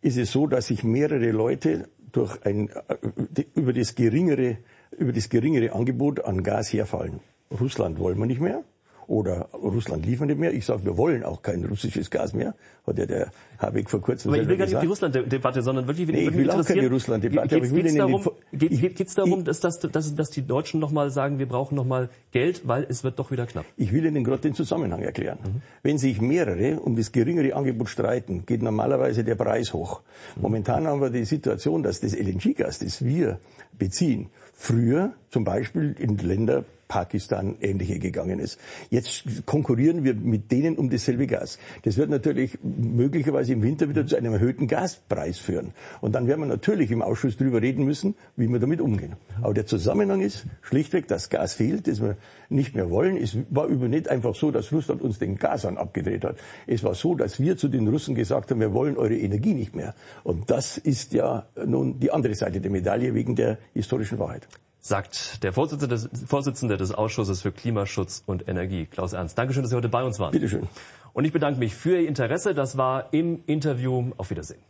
ist 0.00 0.16
es 0.16 0.32
so, 0.32 0.46
dass 0.46 0.66
sich 0.66 0.84
mehrere 0.84 1.30
Leute 1.30 1.88
durch 2.12 2.44
ein, 2.44 2.68
äh, 2.68 3.44
über 3.54 3.72
das 3.72 3.94
geringere, 3.94 4.58
über 4.96 5.12
das 5.12 5.28
geringere 5.28 5.72
Angebot 5.72 6.24
an 6.24 6.42
Gas 6.42 6.72
herfallen. 6.72 7.20
Russland 7.50 7.98
wollen 7.98 8.18
wir 8.18 8.26
nicht 8.26 8.40
mehr 8.40 8.64
oder 9.06 9.48
Russland 9.52 10.04
liefert 10.06 10.28
nicht 10.28 10.38
mehr. 10.38 10.52
Ich 10.52 10.66
sage, 10.66 10.84
wir 10.84 10.96
wollen 10.96 11.24
auch 11.24 11.42
kein 11.42 11.64
russisches 11.64 12.10
Gas 12.10 12.32
mehr, 12.32 12.54
hat 12.86 12.98
ja 12.98 13.06
der 13.06 13.30
Habeck 13.58 13.88
vor 13.88 14.00
kurzem 14.00 14.32
Aber 14.32 14.42
ich 14.42 14.48
will 14.48 14.56
gar 14.56 14.66
nicht 14.66 14.74
auf 14.74 14.82
die 14.82 14.88
Russland-Debatte, 14.88 15.62
sondern 15.62 15.86
wirklich, 15.86 16.08
nee, 16.08 16.28
ich 16.28 16.34
will 16.34 16.50
auch 16.50 16.64
keine 16.64 16.88
Russland-Debatte. 16.88 17.60
Geht 17.60 17.86
es 17.86 17.94
darum, 17.94 18.24
geht, 18.52 18.96
geht's 18.96 19.14
darum 19.14 19.44
dass, 19.44 19.60
dass, 19.60 19.78
dass, 19.78 20.14
dass 20.14 20.30
die 20.30 20.46
Deutschen 20.46 20.80
nochmal 20.80 21.10
sagen, 21.10 21.38
wir 21.38 21.46
brauchen 21.46 21.74
nochmal 21.74 22.08
Geld, 22.32 22.62
weil 22.66 22.86
es 22.88 23.04
wird 23.04 23.18
doch 23.18 23.30
wieder 23.30 23.46
knapp? 23.46 23.64
Ich 23.76 23.92
will 23.92 24.04
Ihnen 24.04 24.24
gerade 24.24 24.42
den 24.42 24.54
Zusammenhang 24.54 25.02
erklären. 25.02 25.38
Mhm. 25.44 25.62
Wenn 25.82 25.98
sich 25.98 26.20
mehrere 26.20 26.80
um 26.80 26.96
das 26.96 27.12
geringere 27.12 27.54
Angebot 27.54 27.88
streiten, 27.88 28.44
geht 28.46 28.62
normalerweise 28.62 29.24
der 29.24 29.34
Preis 29.34 29.72
hoch. 29.72 30.02
Momentan 30.36 30.86
haben 30.86 31.00
wir 31.00 31.10
die 31.10 31.24
Situation, 31.24 31.82
dass 31.82 32.00
das 32.00 32.14
LNG-Gas, 32.14 32.80
das 32.80 33.04
wir 33.04 33.38
beziehen, 33.78 34.30
früher 34.52 35.12
zum 35.30 35.44
Beispiel 35.44 35.94
in 35.98 36.16
Länder 36.18 36.64
Pakistan 36.94 37.56
ähnliche 37.60 37.98
gegangen 37.98 38.38
ist. 38.38 38.56
Jetzt 38.88 39.24
konkurrieren 39.46 40.04
wir 40.04 40.14
mit 40.14 40.52
denen 40.52 40.76
um 40.76 40.90
dasselbe 40.90 41.26
Gas. 41.26 41.58
Das 41.82 41.96
wird 41.96 42.08
natürlich 42.08 42.56
möglicherweise 42.62 43.52
im 43.52 43.64
Winter 43.64 43.88
wieder 43.88 44.06
zu 44.06 44.14
einem 44.14 44.34
erhöhten 44.34 44.68
Gaspreis 44.68 45.38
führen. 45.38 45.72
Und 46.00 46.14
dann 46.14 46.28
werden 46.28 46.42
wir 46.42 46.46
natürlich 46.46 46.92
im 46.92 47.02
Ausschuss 47.02 47.36
darüber 47.36 47.60
reden 47.60 47.84
müssen, 47.84 48.14
wie 48.36 48.46
wir 48.46 48.60
damit 48.60 48.80
umgehen. 48.80 49.14
Aber 49.42 49.52
der 49.54 49.66
Zusammenhang 49.66 50.20
ist 50.20 50.46
schlichtweg, 50.62 51.08
dass 51.08 51.30
Gas 51.30 51.54
fehlt, 51.54 51.88
das 51.88 52.00
wir 52.00 52.16
nicht 52.48 52.76
mehr 52.76 52.88
wollen. 52.90 53.16
Es 53.16 53.36
war 53.50 53.66
über 53.66 53.88
nicht 53.88 54.08
einfach 54.08 54.36
so, 54.36 54.52
dass 54.52 54.70
Russland 54.72 55.02
uns 55.02 55.18
den 55.18 55.34
Gasan 55.34 55.78
abgedreht 55.78 56.22
hat. 56.22 56.36
Es 56.68 56.84
war 56.84 56.94
so, 56.94 57.16
dass 57.16 57.40
wir 57.40 57.56
zu 57.56 57.66
den 57.66 57.88
Russen 57.88 58.14
gesagt 58.14 58.52
haben, 58.52 58.60
wir 58.60 58.72
wollen 58.72 58.96
eure 58.96 59.16
Energie 59.16 59.54
nicht 59.54 59.74
mehr. 59.74 59.96
Und 60.22 60.48
das 60.48 60.78
ist 60.78 61.12
ja 61.12 61.48
nun 61.66 61.98
die 61.98 62.12
andere 62.12 62.36
Seite 62.36 62.60
der 62.60 62.70
Medaille 62.70 63.14
wegen 63.14 63.34
der 63.34 63.58
historischen 63.72 64.20
Wahrheit 64.20 64.46
sagt 64.84 65.42
der 65.42 65.54
Vorsitzende 65.54 65.94
des, 65.94 66.10
Vorsitzende 66.26 66.76
des 66.76 66.92
Ausschusses 66.92 67.40
für 67.40 67.52
Klimaschutz 67.52 68.22
und 68.26 68.46
Energie, 68.48 68.84
Klaus 68.84 69.14
Ernst. 69.14 69.38
Dankeschön, 69.38 69.62
dass 69.62 69.70
Sie 69.70 69.76
heute 69.76 69.88
bei 69.88 70.04
uns 70.04 70.18
waren. 70.18 70.32
Bitteschön. 70.32 70.68
Und 71.14 71.24
ich 71.24 71.32
bedanke 71.32 71.58
mich 71.58 71.74
für 71.74 71.98
Ihr 72.00 72.06
Interesse. 72.06 72.54
Das 72.54 72.76
war 72.76 73.12
im 73.12 73.42
Interview. 73.46 74.12
Auf 74.18 74.28
Wiedersehen. 74.28 74.60